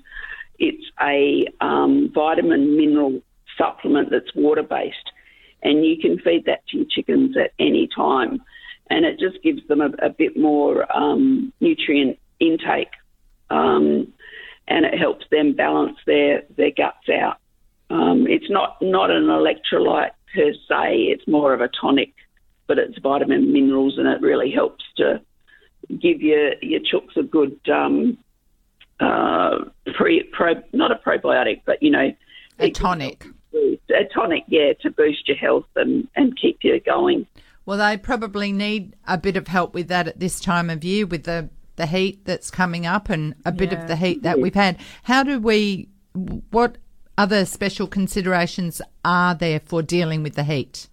it's 0.61 0.85
a 1.01 1.49
um, 1.61 2.13
vitamin 2.15 2.77
mineral 2.77 3.21
supplement 3.59 4.11
that's 4.13 4.33
water 4.35 4.63
based, 4.63 5.11
and 5.63 5.85
you 5.85 5.99
can 6.01 6.21
feed 6.21 6.45
that 6.47 6.67
to 6.69 6.79
your 6.79 6.87
chickens 6.89 7.37
at 7.37 7.53
any 7.59 7.89
time, 7.95 8.41
and 8.91 9.05
it 9.05 9.19
just 9.19 9.43
gives 9.43 9.67
them 9.67 9.81
a, 9.81 9.91
a 10.01 10.11
bit 10.11 10.37
more 10.37 10.87
um, 10.97 11.53
nutrient 11.61 12.17
intake, 12.39 12.93
um, 13.51 14.13
and 14.71 14.87
it 14.87 14.97
helps 14.99 15.27
them 15.31 15.53
balance 15.53 15.99
their 16.07 16.43
their 16.57 16.71
guts 16.71 17.09
out. 17.13 17.37
Um, 17.91 18.27
it's 18.29 18.49
not 18.49 18.77
not 18.81 19.11
an 19.11 19.25
electrolyte 19.25 20.13
per 20.35 20.53
se; 20.69 20.97
it's 21.13 21.27
more 21.27 21.53
of 21.53 21.61
a 21.61 21.69
tonic, 21.69 22.15
but 22.67 22.79
it's 22.79 22.99
vitamin 22.99 23.53
minerals, 23.53 23.99
and 23.99 24.07
it 24.07 24.23
really 24.23 24.51
helps 24.51 24.85
to 24.97 25.21
give 26.01 26.23
your 26.23 26.55
your 26.63 26.81
chooks 26.81 27.17
a 27.17 27.23
good 27.23 27.59
um, 27.69 28.17
uh, 29.01 29.59
pre 29.95 30.23
pro 30.33 30.55
not 30.73 30.93
a 30.93 30.95
probiotic, 30.95 31.63
but 31.67 31.83
you 31.83 31.91
know 31.91 32.13
A 32.61 32.71
tonic. 32.71 33.27
a 33.53 34.05
tonic, 34.15 34.45
yeah, 34.49 34.73
to 34.83 34.91
boost 34.91 35.27
your 35.27 35.37
health 35.37 35.67
and, 35.75 36.07
and 36.15 36.39
keep 36.39 36.59
you 36.63 36.81
going. 36.81 37.27
Well, 37.67 37.79
they 37.79 37.97
probably 37.97 38.53
need 38.53 38.95
a 39.07 39.19
bit 39.19 39.37
of 39.37 39.49
help 39.49 39.75
with 39.75 39.89
that 39.89 40.07
at 40.09 40.21
this 40.21 40.41
time 40.41 40.71
of 40.71 40.85
year 40.85 41.07
with 41.07 41.25
the, 41.25 41.51
the 41.81 41.87
heat 41.87 42.27
that's 42.27 42.51
coming 42.51 42.85
up 42.85 43.09
and 43.09 43.35
a 43.47 43.53
bit 43.53 43.73
Yeah. 43.73 43.81
of 43.81 43.89
the 43.89 43.97
heat 43.97 44.23
that 44.23 44.39
we've 44.39 44.55
had. 44.55 44.77
How 45.05 45.23
do 45.23 45.41
we, 45.41 45.89
what 46.51 46.77
other 47.17 47.47
special 47.47 47.87
considerations 47.87 48.83
are 49.03 49.35
there 49.35 49.61
for 49.61 49.81
dealing 49.83 50.23
with 50.23 50.35
the 50.35 50.45
heat? 50.45 50.89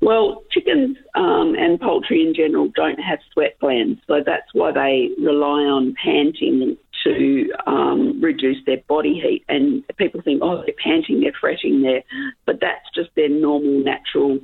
Well, 0.00 0.42
chickens 0.50 0.96
um, 1.14 1.54
and 1.54 1.80
poultry 1.80 2.20
in 2.26 2.34
general 2.34 2.68
don't 2.74 3.00
have 3.00 3.20
sweat 3.32 3.58
glands, 3.58 4.00
so 4.06 4.20
that's 4.24 4.52
why 4.52 4.70
they 4.70 5.08
rely 5.18 5.62
on 5.76 5.94
panting 6.04 6.76
to 7.04 7.50
um, 7.66 8.20
reduce 8.20 8.58
their 8.66 8.82
body 8.88 9.14
heat. 9.14 9.44
And 9.48 9.82
people 9.96 10.20
think, 10.20 10.42
oh, 10.42 10.62
they're 10.64 10.74
panting, 10.82 11.20
they're 11.20 11.32
fretting 11.40 11.82
there, 11.82 12.02
but 12.44 12.60
that's 12.60 12.88
just 12.94 13.10
their 13.16 13.30
normal, 13.30 13.82
natural 13.82 14.38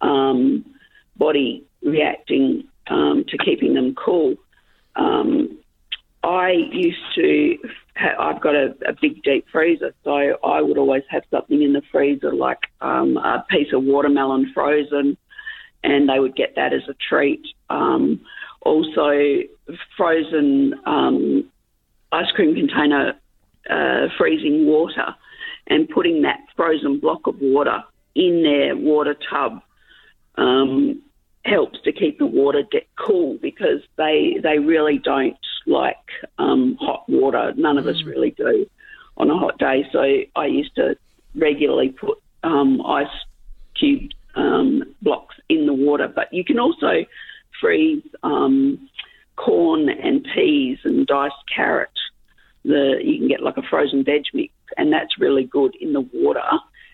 um, 0.00 0.64
body 1.16 1.64
reacting 1.82 2.64
um, 2.86 3.24
to 3.28 3.36
keeping 3.38 3.74
them 3.74 3.94
cool. 3.94 4.36
Um, 4.96 5.58
I 6.22 6.50
used 6.50 6.98
to, 7.14 7.56
ha- 7.96 8.16
I've 8.18 8.40
got 8.40 8.54
a, 8.54 8.74
a 8.86 8.92
big 9.00 9.22
deep 9.22 9.46
freezer, 9.50 9.94
so 10.04 10.10
I 10.44 10.60
would 10.60 10.78
always 10.78 11.02
have 11.08 11.22
something 11.30 11.62
in 11.62 11.72
the 11.72 11.82
freezer 11.90 12.32
like 12.32 12.58
um, 12.80 13.16
a 13.16 13.44
piece 13.48 13.72
of 13.72 13.82
watermelon 13.84 14.50
frozen, 14.52 15.16
and 15.82 16.08
they 16.08 16.18
would 16.18 16.36
get 16.36 16.54
that 16.56 16.72
as 16.74 16.82
a 16.88 16.94
treat. 17.08 17.42
Um, 17.70 18.20
also, 18.62 19.40
frozen 19.96 20.74
um, 20.84 21.50
ice 22.12 22.30
cream 22.32 22.54
container 22.54 23.14
uh, 23.70 24.08
freezing 24.18 24.66
water 24.66 25.14
and 25.68 25.88
putting 25.88 26.22
that 26.22 26.40
frozen 26.56 26.98
block 26.98 27.26
of 27.26 27.36
water 27.40 27.82
in 28.14 28.42
their 28.42 28.76
water 28.76 29.14
tub 29.30 29.60
um, 30.36 31.00
helps 31.44 31.80
to 31.82 31.92
keep 31.92 32.18
the 32.18 32.26
water 32.26 32.62
get 32.70 32.86
cool 32.96 33.38
because 33.40 33.80
they 33.96 34.36
they 34.42 34.58
really 34.58 34.98
don't 34.98 35.38
like 35.66 35.96
um, 36.38 36.76
hot 36.80 37.08
water. 37.08 37.52
None 37.56 37.78
of 37.78 37.86
us 37.86 38.02
really 38.04 38.30
do 38.30 38.68
on 39.16 39.30
a 39.30 39.38
hot 39.38 39.58
day. 39.58 39.86
So 39.92 40.00
I 40.36 40.46
used 40.46 40.74
to 40.76 40.96
regularly 41.34 41.90
put 41.90 42.18
um, 42.42 42.84
ice 42.84 43.06
cube 43.74 44.10
um, 44.34 44.82
blocks 45.02 45.36
in 45.48 45.66
the 45.66 45.74
water, 45.74 46.08
but 46.08 46.32
you 46.32 46.44
can 46.44 46.58
also 46.58 47.04
freeze 47.60 48.02
um, 48.22 48.88
corn 49.36 49.88
and 49.88 50.26
peas 50.34 50.78
and 50.84 51.06
diced 51.06 51.34
carrot. 51.54 51.88
The 52.64 53.00
you 53.02 53.18
can 53.18 53.28
get 53.28 53.42
like 53.42 53.56
a 53.56 53.62
frozen 53.62 54.04
veg 54.04 54.24
mix, 54.34 54.52
and 54.76 54.92
that's 54.92 55.18
really 55.18 55.44
good 55.44 55.74
in 55.80 55.92
the 55.92 56.02
water. 56.12 56.42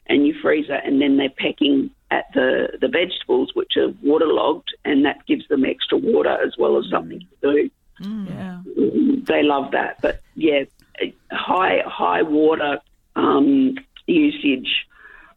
And 0.08 0.24
you 0.24 0.34
freeze 0.40 0.66
it, 0.68 0.82
and 0.84 1.02
then 1.02 1.16
they're 1.16 1.28
pecking 1.30 1.90
at 2.10 2.26
the 2.34 2.78
the 2.80 2.88
vegetables, 2.88 3.50
which 3.54 3.76
are 3.76 3.88
waterlogged, 4.02 4.74
and 4.84 5.04
that 5.04 5.24
gives 5.26 5.46
them 5.48 5.64
extra 5.64 5.98
water 5.98 6.38
as 6.44 6.56
well 6.58 6.78
as 6.78 6.88
something 6.90 7.20
to 7.20 7.52
do. 7.52 7.70
Yeah. 8.00 8.60
They 9.26 9.42
love 9.42 9.72
that, 9.72 10.00
but 10.02 10.20
yeah, 10.34 10.64
high 11.32 11.82
high 11.86 12.22
water 12.22 12.78
um, 13.16 13.76
usage 14.06 14.86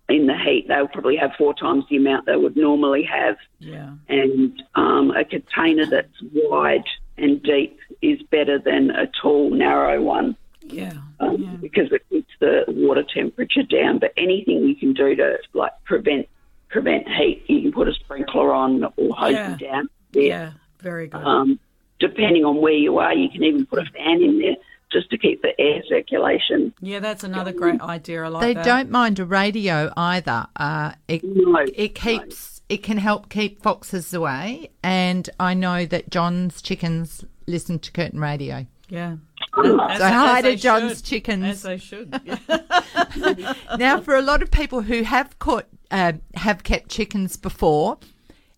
in 0.10 0.26
the 0.26 0.36
heat, 0.38 0.68
they'll 0.68 0.88
probably 0.88 1.16
have 1.16 1.32
four 1.38 1.54
times 1.54 1.86
the 1.90 1.96
amount 1.98 2.26
they 2.26 2.36
would 2.36 2.58
normally 2.58 3.04
have 3.04 3.38
Yeah. 3.60 3.92
and 4.08 4.62
um, 4.74 5.12
a 5.12 5.24
container 5.24 5.86
that's 5.86 6.20
wide 6.34 6.84
and 7.18 7.42
deep 7.44 7.78
is 8.02 8.20
better 8.24 8.58
than 8.58 8.90
a 8.90 9.06
tall, 9.22 9.52
narrow 9.52 10.02
one 10.02 10.36
Yeah. 10.66 10.94
um, 11.20 11.38
Yeah. 11.44 11.56
because 11.62 11.92
it 11.92 12.02
keeps 12.10 12.32
the 12.40 12.66
water 12.68 13.04
temperature 13.04 13.62
down. 13.62 14.00
But 14.00 14.14
anything 14.18 14.66
you 14.68 14.76
can 14.76 14.94
do 14.94 15.16
to 15.16 15.38
like 15.54 15.74
prevent 15.84 16.28
prevent 16.70 17.08
heat, 17.08 17.44
you 17.48 17.62
can 17.64 17.72
put 17.72 17.88
a 17.88 17.94
sprinkler 17.94 18.54
on 18.54 18.84
or 18.98 19.16
hose 19.16 19.34
Yeah. 19.34 19.54
it 19.54 19.60
down. 19.60 19.90
there. 20.12 20.24
Yeah. 20.24 20.52
Very 20.80 21.08
good. 21.08 21.22
Um, 21.22 21.60
depending 22.00 22.46
on 22.46 22.58
where 22.62 22.74
you 22.74 22.98
are, 23.00 23.14
you 23.14 23.30
can 23.30 23.44
even 23.44 23.66
put 23.66 23.80
a 23.80 23.86
fan 23.92 24.22
in 24.22 24.40
there 24.40 24.56
just 24.92 25.10
to 25.12 25.18
keep 25.20 25.42
the 25.44 25.60
air 25.62 25.84
circulation. 25.88 26.74
yeah, 26.82 27.00
that's 27.00 27.24
another 27.24 27.52
great 27.52 27.80
idea. 27.82 28.24
I 28.24 28.28
like 28.30 28.42
They 28.42 28.54
that. 28.56 28.66
don't 28.66 28.90
mind 28.90 29.20
a 29.20 29.26
radio 29.26 29.92
either. 29.96 30.48
Uh, 30.56 30.94
it, 31.08 31.24
No, 31.24 31.60
it 31.76 31.94
keeps 31.96 32.62
it 32.70 32.82
can 32.84 32.98
help 32.98 33.30
keep 33.30 33.62
foxes 33.64 34.14
away, 34.14 34.70
and 34.84 35.28
I 35.40 35.54
know 35.56 35.86
that 35.86 36.10
John's 36.12 36.62
chickens 36.62 37.24
listen 37.48 37.78
to 37.80 37.92
Curtin 37.92 38.20
Radio. 38.20 38.66
Yeah. 38.90 39.18
As- 39.58 39.66
So 39.66 39.78
as 40.06 40.12
hi 40.12 40.42
they 40.42 40.56
to 40.56 40.62
John's 40.62 40.98
should. 40.98 41.06
chickens. 41.06 41.46
As 41.46 41.62
they 41.64 41.78
should. 41.78 42.20
Yeah. 42.26 42.38
now, 43.78 44.00
for 44.02 44.16
a 44.16 44.22
lot 44.22 44.42
of 44.42 44.50
people 44.52 44.82
who 44.82 45.04
have 45.04 45.38
caught, 45.40 45.66
uh, 45.92 46.14
have 46.36 46.64
kept 46.64 46.90
chickens 46.90 47.36
before, 47.36 47.98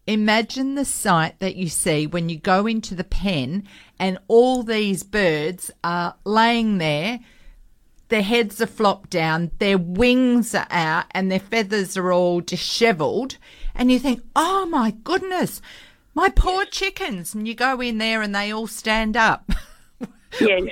imagine 0.07 0.75
the 0.75 0.85
sight 0.85 1.39
that 1.39 1.55
you 1.55 1.69
see 1.69 2.07
when 2.07 2.29
you 2.29 2.37
go 2.37 2.65
into 2.67 2.95
the 2.95 3.03
pen 3.03 3.67
and 3.99 4.17
all 4.27 4.63
these 4.63 5.03
birds 5.03 5.71
are 5.83 6.15
laying 6.25 6.77
there. 6.77 7.19
Their 8.09 8.23
heads 8.23 8.59
are 8.59 8.67
flopped 8.67 9.09
down, 9.09 9.51
their 9.59 9.77
wings 9.77 10.53
are 10.53 10.67
out, 10.69 11.05
and 11.11 11.31
their 11.31 11.39
feathers 11.39 11.95
are 11.95 12.11
all 12.11 12.41
dishevelled. 12.41 13.37
And 13.73 13.89
you 13.89 13.99
think, 13.99 14.21
oh 14.35 14.65
my 14.65 14.91
goodness, 14.91 15.61
my 16.13 16.27
poor 16.29 16.65
chickens. 16.65 17.33
And 17.33 17.47
you 17.47 17.55
go 17.55 17.79
in 17.79 17.99
there 17.99 18.21
and 18.21 18.35
they 18.35 18.51
all 18.51 18.67
stand 18.67 19.15
up. 19.15 19.49
yes, 20.41 20.63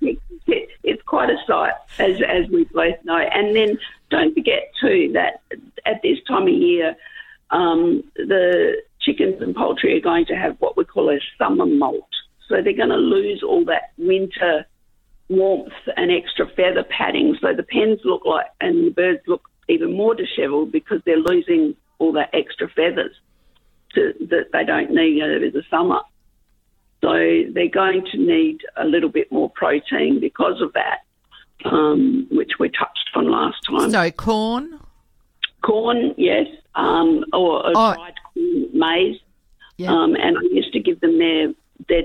it's 0.00 1.02
quite 1.06 1.30
a 1.30 1.38
sight, 1.46 1.74
as 1.98 2.20
as 2.22 2.48
we 2.50 2.64
both 2.64 2.96
know. 3.04 3.16
And 3.16 3.56
then 3.56 3.78
don't 4.10 4.34
forget 4.34 4.72
too 4.80 5.10
that 5.14 5.42
at 5.86 6.02
this 6.02 6.18
time 6.28 6.42
of 6.42 6.48
year, 6.54 6.94
um, 7.50 8.04
the 8.16 8.82
chickens 9.00 9.40
and 9.40 9.54
poultry 9.54 9.96
are 9.96 10.00
going 10.00 10.26
to 10.26 10.34
have 10.34 10.56
what 10.58 10.76
we 10.76 10.84
call 10.84 11.10
a 11.10 11.18
summer 11.38 11.66
molt. 11.66 12.08
So 12.48 12.56
they're 12.62 12.72
going 12.72 12.90
to 12.90 12.96
lose 12.96 13.42
all 13.42 13.64
that 13.66 13.92
winter 13.96 14.66
warmth 15.28 15.72
and 15.96 16.10
extra 16.10 16.46
feather 16.56 16.84
padding. 16.84 17.36
So 17.40 17.54
the 17.54 17.62
pens 17.62 18.00
look 18.04 18.22
like, 18.24 18.46
and 18.60 18.86
the 18.86 18.90
birds 18.90 19.20
look 19.26 19.42
even 19.68 19.96
more 19.96 20.14
dishevelled 20.14 20.72
because 20.72 21.00
they're 21.06 21.16
losing 21.16 21.76
all 21.98 22.12
that 22.12 22.30
extra 22.32 22.68
feathers 22.68 23.14
to, 23.94 24.12
that 24.28 24.46
they 24.52 24.64
don't 24.64 24.90
need 24.90 25.22
over 25.22 25.50
the 25.50 25.62
summer. 25.70 26.00
So 27.00 27.12
they're 27.54 27.70
going 27.72 28.04
to 28.12 28.18
need 28.18 28.60
a 28.76 28.84
little 28.84 29.08
bit 29.08 29.30
more 29.32 29.50
protein 29.50 30.20
because 30.20 30.60
of 30.60 30.72
that, 30.74 30.98
um, 31.64 32.26
which 32.30 32.52
we 32.58 32.68
touched 32.70 33.10
on 33.14 33.30
last 33.30 33.56
time. 33.68 33.90
so, 33.90 34.10
corn. 34.12 34.78
corn, 35.62 36.14
yes, 36.16 36.46
um, 36.74 37.24
or 37.32 37.66
a 37.66 37.72
Oh. 37.74 37.94
dried 37.94 38.14
corn 38.34 38.66
maize. 38.72 39.18
Yeah. 39.76 39.92
Um, 39.92 40.14
and 40.16 40.36
I 40.38 40.42
used 40.52 40.72
to 40.74 40.80
give 40.80 41.00
them 41.00 41.18
their 41.18 41.52
their 41.88 42.02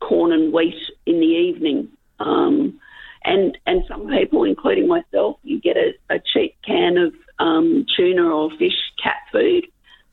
corn 0.00 0.32
and 0.32 0.52
wheat 0.52 0.74
in 1.06 1.20
the 1.20 1.26
evening. 1.26 1.88
Um, 2.18 2.78
and 3.24 3.56
and 3.66 3.84
some 3.88 4.08
people, 4.08 4.44
including 4.44 4.88
myself, 4.88 5.38
you 5.44 5.60
get 5.60 5.76
a, 5.76 5.94
a 6.10 6.18
cheap 6.32 6.56
can 6.66 6.98
of 6.98 7.14
um, 7.38 7.86
tuna 7.96 8.22
or 8.24 8.50
fish 8.58 8.74
cat 9.02 9.16
food, 9.32 9.66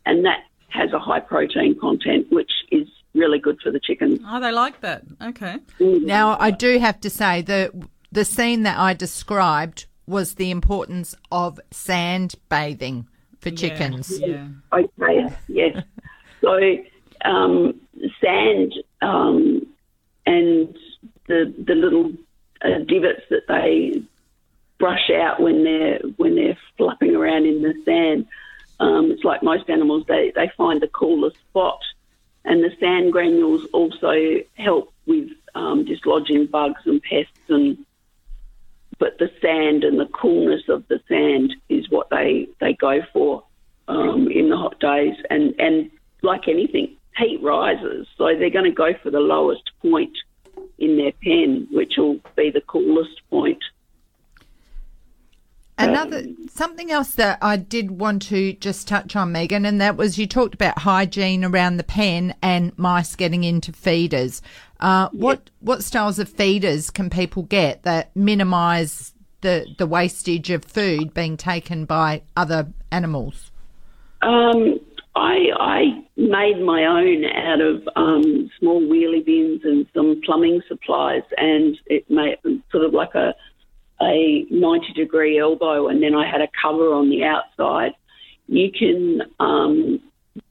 and 0.05 0.25
that 0.25 0.43
has 0.69 0.93
a 0.93 0.99
high 0.99 1.19
protein 1.19 1.77
content, 1.79 2.27
which 2.31 2.51
is 2.71 2.87
really 3.13 3.39
good 3.39 3.59
for 3.61 3.71
the 3.71 3.79
chickens. 3.79 4.19
oh, 4.25 4.39
they 4.39 4.51
like 4.51 4.79
that. 4.81 5.03
Okay. 5.21 5.57
Now, 5.79 6.37
I 6.39 6.49
do 6.51 6.79
have 6.79 7.01
to 7.01 7.09
say 7.09 7.41
that 7.41 7.71
the 8.11 8.25
scene 8.25 8.63
that 8.63 8.77
I 8.77 8.93
described 8.93 9.85
was 10.07 10.35
the 10.35 10.51
importance 10.51 11.15
of 11.31 11.59
sand 11.71 12.35
bathing 12.49 13.07
for 13.39 13.51
chickens. 13.51 14.19
Yeah. 14.19 14.47
Okay, 14.73 15.27
yes. 15.47 15.83
So 16.41 16.59
um, 17.23 17.79
sand 18.19 18.73
um, 19.01 19.65
and 20.25 20.75
the 21.27 21.53
the 21.65 21.75
little 21.75 22.11
uh, 22.63 22.79
divots 22.87 23.21
that 23.29 23.47
they 23.47 24.01
brush 24.79 25.09
out 25.11 25.39
when 25.39 25.63
they're 25.63 25.99
when 26.17 26.35
they're 26.35 26.57
flapping 26.77 27.15
around 27.15 27.45
in 27.45 27.61
the 27.61 27.73
sand. 27.85 28.27
Um, 28.79 29.11
it's 29.11 29.23
like 29.23 29.43
most 29.43 29.69
animals; 29.69 30.05
they 30.07 30.31
they 30.35 30.51
find 30.57 30.81
the 30.81 30.87
coolest 30.87 31.37
spot, 31.49 31.79
and 32.43 32.63
the 32.63 32.71
sand 32.79 33.11
granules 33.11 33.65
also 33.73 34.13
help 34.55 34.93
with 35.05 35.29
um, 35.55 35.85
dislodging 35.85 36.47
bugs 36.47 36.81
and 36.85 37.01
pests 37.01 37.49
and. 37.49 37.77
But 39.01 39.17
the 39.17 39.31
sand 39.41 39.83
and 39.83 39.99
the 39.99 40.05
coolness 40.05 40.69
of 40.69 40.87
the 40.87 40.99
sand 41.09 41.55
is 41.69 41.89
what 41.89 42.11
they, 42.11 42.47
they 42.59 42.73
go 42.73 42.99
for 43.11 43.43
um, 43.87 44.27
in 44.29 44.51
the 44.51 44.55
hot 44.55 44.79
days. 44.79 45.15
And, 45.31 45.55
and 45.59 45.89
like 46.21 46.47
anything, 46.47 46.95
heat 47.17 47.39
rises. 47.41 48.05
So 48.15 48.25
they're 48.25 48.51
going 48.51 48.65
to 48.65 48.71
go 48.71 48.93
for 49.01 49.09
the 49.09 49.19
lowest 49.19 49.71
point 49.81 50.15
in 50.77 50.97
their 50.97 51.13
pen, 51.13 51.67
which 51.71 51.93
will 51.97 52.19
be 52.35 52.51
the 52.51 52.61
coolest 52.61 53.21
point. 53.31 53.63
Another 55.89 56.23
something 56.49 56.91
else 56.91 57.15
that 57.15 57.37
I 57.41 57.57
did 57.57 57.91
want 57.91 58.21
to 58.23 58.53
just 58.53 58.87
touch 58.87 59.15
on, 59.15 59.31
Megan, 59.31 59.65
and 59.65 59.81
that 59.81 59.97
was 59.97 60.17
you 60.17 60.27
talked 60.27 60.53
about 60.53 60.79
hygiene 60.79 61.43
around 61.43 61.77
the 61.77 61.83
pen 61.83 62.35
and 62.41 62.77
mice 62.77 63.15
getting 63.15 63.43
into 63.43 63.71
feeders. 63.71 64.41
Uh, 64.79 65.09
What 65.11 65.49
what 65.59 65.83
styles 65.83 66.19
of 66.19 66.29
feeders 66.29 66.89
can 66.89 67.09
people 67.09 67.43
get 67.43 67.83
that 67.83 68.15
minimise 68.15 69.13
the 69.41 69.65
the 69.77 69.87
wastage 69.87 70.49
of 70.49 70.63
food 70.63 71.13
being 71.13 71.37
taken 71.37 71.85
by 71.85 72.21
other 72.35 72.67
animals? 72.91 73.51
Um, 74.21 74.79
I, 75.15 75.47
I 75.59 75.81
made 76.15 76.61
my 76.61 76.85
own 76.85 77.25
out 77.25 77.59
of 77.59 77.87
um, 77.95 78.49
small 78.59 78.81
wheelie 78.81 79.25
bins 79.25 79.61
and 79.63 79.85
some 79.93 80.21
plumbing 80.23 80.61
supplies, 80.67 81.23
and 81.37 81.77
it 81.87 82.09
made 82.09 82.37
sort 82.71 82.85
of 82.85 82.93
like 82.93 83.13
a 83.15 83.33
a 84.01 84.45
90 84.49 84.93
degree 84.93 85.39
elbow, 85.39 85.87
and 85.87 86.01
then 86.01 86.15
I 86.15 86.29
had 86.29 86.41
a 86.41 86.47
cover 86.61 86.93
on 86.93 87.09
the 87.09 87.23
outside. 87.23 87.93
You 88.47 88.71
can 88.71 89.21
um, 89.39 89.99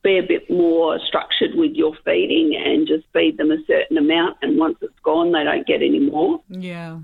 be 0.03 0.19
a 0.19 0.23
bit 0.23 0.51
more 0.51 0.99
structured 1.07 1.55
with 1.55 1.73
your 1.73 1.95
feeding 2.05 2.55
and 2.57 2.87
just 2.87 3.05
feed 3.13 3.37
them 3.39 3.51
a 3.51 3.59
certain 3.67 3.99
amount, 3.99 4.37
and 4.43 4.59
once 4.59 4.79
it's 4.81 4.99
gone, 5.03 5.33
they 5.33 5.45
don't 5.45 5.67
get 5.67 5.83
any 5.83 6.01
more 6.01 6.41
Yeah. 6.49 6.99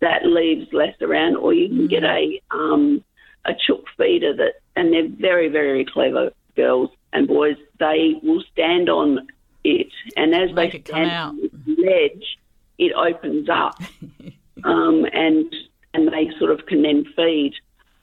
that 0.00 0.24
leaves 0.26 0.72
less 0.72 0.94
around, 1.00 1.36
or 1.36 1.52
you 1.54 1.68
can 1.68 1.86
get 1.86 2.04
a 2.04 2.40
um, 2.50 3.02
a 3.44 3.52
chook 3.54 3.84
feeder 3.96 4.34
that, 4.34 4.54
and 4.74 4.92
they're 4.92 5.08
very 5.08 5.48
very 5.48 5.84
clever 5.84 6.30
girls 6.56 6.90
and 7.12 7.28
boys. 7.28 7.56
They 7.78 8.14
will 8.22 8.42
stand 8.52 8.88
on 8.88 9.26
it, 9.64 9.88
and 10.16 10.34
as 10.34 10.52
Make 10.52 10.72
they 10.72 10.78
come 10.78 11.04
stand 11.06 11.10
on 11.10 11.50
the 11.66 11.82
ledge, 11.82 12.38
it 12.78 12.92
opens 12.92 13.48
up, 13.48 13.80
um, 14.64 15.06
and 15.12 15.54
and 15.96 16.12
they 16.12 16.30
sort 16.38 16.50
of 16.50 16.66
can 16.66 16.82
then 16.82 17.04
feed. 17.16 17.54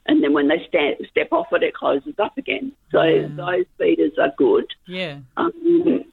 And 0.06 0.22
then 0.22 0.34
when 0.34 0.48
they 0.48 0.64
stand, 0.68 0.96
step 1.10 1.28
off 1.32 1.46
it, 1.52 1.62
it 1.62 1.74
closes 1.74 2.14
up 2.18 2.36
again. 2.36 2.72
So 2.90 3.28
those 3.34 3.64
feeders 3.78 4.12
are 4.18 4.32
good. 4.36 4.66
Yeah. 4.86 5.18
Um, 5.36 6.04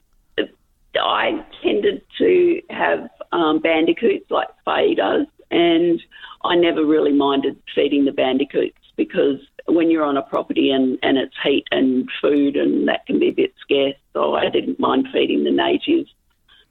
I 0.94 1.44
tended 1.62 2.02
to 2.18 2.62
have 2.70 3.08
um, 3.32 3.60
bandicoots 3.60 4.30
like 4.30 4.48
Faye 4.64 4.94
does, 4.94 5.26
and 5.50 6.02
I 6.44 6.54
never 6.54 6.84
really 6.84 7.12
minded 7.12 7.60
feeding 7.74 8.04
the 8.04 8.12
bandicoots 8.12 8.76
because 8.96 9.40
when 9.66 9.90
you're 9.90 10.04
on 10.04 10.16
a 10.16 10.22
property 10.22 10.70
and, 10.70 10.98
and 11.02 11.16
it's 11.16 11.34
heat 11.42 11.64
and 11.70 12.08
food 12.20 12.56
and 12.56 12.88
that 12.88 13.06
can 13.06 13.18
be 13.18 13.28
a 13.28 13.32
bit 13.32 13.54
scarce, 13.60 13.96
so 14.12 14.34
I 14.34 14.48
didn't 14.50 14.78
mind 14.78 15.08
feeding 15.12 15.44
the 15.44 15.50
natives. 15.50 16.10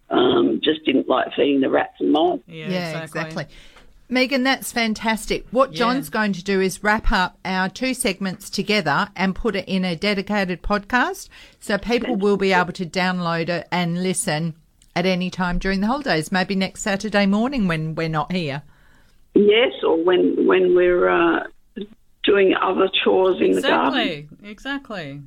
Um, 0.10 0.60
just 0.62 0.84
didn't 0.86 1.08
like 1.08 1.34
feeding 1.36 1.62
the 1.62 1.69
rats 1.69 1.95
and 2.00 2.12
mice. 2.12 2.41
Yeah, 2.45 3.02
exactly. 3.02 3.45
Megan, 4.12 4.43
that's 4.43 4.74
fantastic. 4.74 5.45
What 5.52 5.71
Yeah. 5.71 5.78
John's 5.80 6.10
going 6.10 6.34
to 6.34 6.43
do 6.43 6.60
is 6.60 6.84
wrap 6.84 7.12
up 7.13 7.38
our 7.45 7.69
two 7.69 7.93
segments 7.93 8.50
together 8.50 9.08
and 9.15 9.34
put 9.34 9.56
it 9.56 9.65
in 9.69 9.86
a 9.86 9.95
dedicated 9.95 10.62
podcast 10.62 11.30
so 11.62 11.78
people 11.78 12.17
will 12.17 12.36
be 12.38 12.52
able 12.52 12.74
to 12.74 12.86
download 12.86 13.47
it 13.47 13.67
and 13.71 14.04
listen 14.04 14.56
at 14.97 15.06
any 15.06 15.30
time 15.30 15.58
during 15.60 15.80
the 15.80 15.88
holidays, 15.88 16.30
maybe 16.30 16.56
next 16.56 16.82
Saturday 16.82 17.26
morning 17.26 17.69
when 17.69 17.95
we're 17.95 18.10
not 18.10 18.34
here. 18.34 18.63
Yes, 19.34 19.71
or 19.82 20.04
when 20.04 20.45
when 20.45 20.76
we're 20.76 21.08
uh, 21.08 21.43
doing 22.24 22.54
other 22.62 22.89
chores 23.04 23.39
in 23.39 23.54
the 23.54 23.62
garden. 23.62 24.28
Exactly. 24.43 24.50
Exactly. 24.50 25.21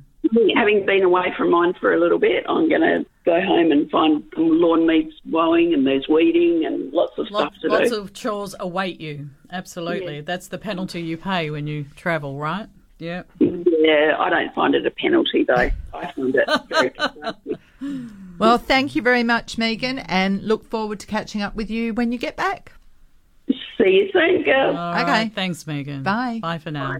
Having 0.55 0.85
been 0.85 1.01
away 1.03 1.33
from 1.35 1.49
mine 1.49 1.73
for 1.79 1.91
a 1.93 1.99
little 1.99 2.19
bit, 2.19 2.45
I'm 2.47 2.69
going 2.69 2.81
to 2.81 3.05
go 3.25 3.41
home 3.41 3.71
and 3.71 3.89
find 3.89 4.23
lawn 4.37 4.85
meats 4.85 5.15
mowing 5.25 5.73
and 5.73 5.85
there's 5.85 6.07
weeding 6.07 6.65
and 6.65 6.91
lots 6.93 7.13
of 7.17 7.29
Lots, 7.31 7.55
stuff 7.57 7.61
to 7.61 7.67
lots 7.77 7.89
do. 7.89 7.97
of 8.01 8.13
chores 8.13 8.55
await 8.59 9.01
you. 9.01 9.29
Absolutely. 9.51 10.21
That's 10.21 10.47
the 10.47 10.57
penalty 10.57 11.01
you 11.01 11.17
pay 11.17 11.49
when 11.49 11.65
you 11.67 11.85
travel, 11.95 12.37
right? 12.37 12.67
Yeah. 12.99 13.23
Yeah, 13.39 14.15
I 14.17 14.29
don't 14.29 14.53
find 14.53 14.73
it 14.75 14.85
a 14.85 14.91
penalty 14.91 15.43
though. 15.43 15.53
I 15.93 16.11
find 16.15 16.35
it 16.35 16.47
very 16.69 16.89
productive. 16.91 17.59
Well, 18.37 18.57
thank 18.57 18.95
you 18.95 19.01
very 19.01 19.23
much, 19.23 19.57
Megan, 19.57 19.99
and 19.99 20.43
look 20.43 20.65
forward 20.69 20.99
to 21.01 21.07
catching 21.07 21.41
up 21.41 21.55
with 21.55 21.69
you 21.69 21.93
when 21.93 22.11
you 22.11 22.17
get 22.17 22.35
back. 22.35 22.71
See 23.77 23.89
you 23.89 24.09
soon, 24.13 24.43
girls. 24.43 24.75
All 24.77 24.93
Okay. 25.01 25.03
right. 25.11 25.31
Thanks, 25.33 25.67
Megan. 25.67 26.03
Bye. 26.03 26.39
Bye 26.41 26.57
for 26.57 26.71
now. 26.71 26.93
Bye. 26.93 26.99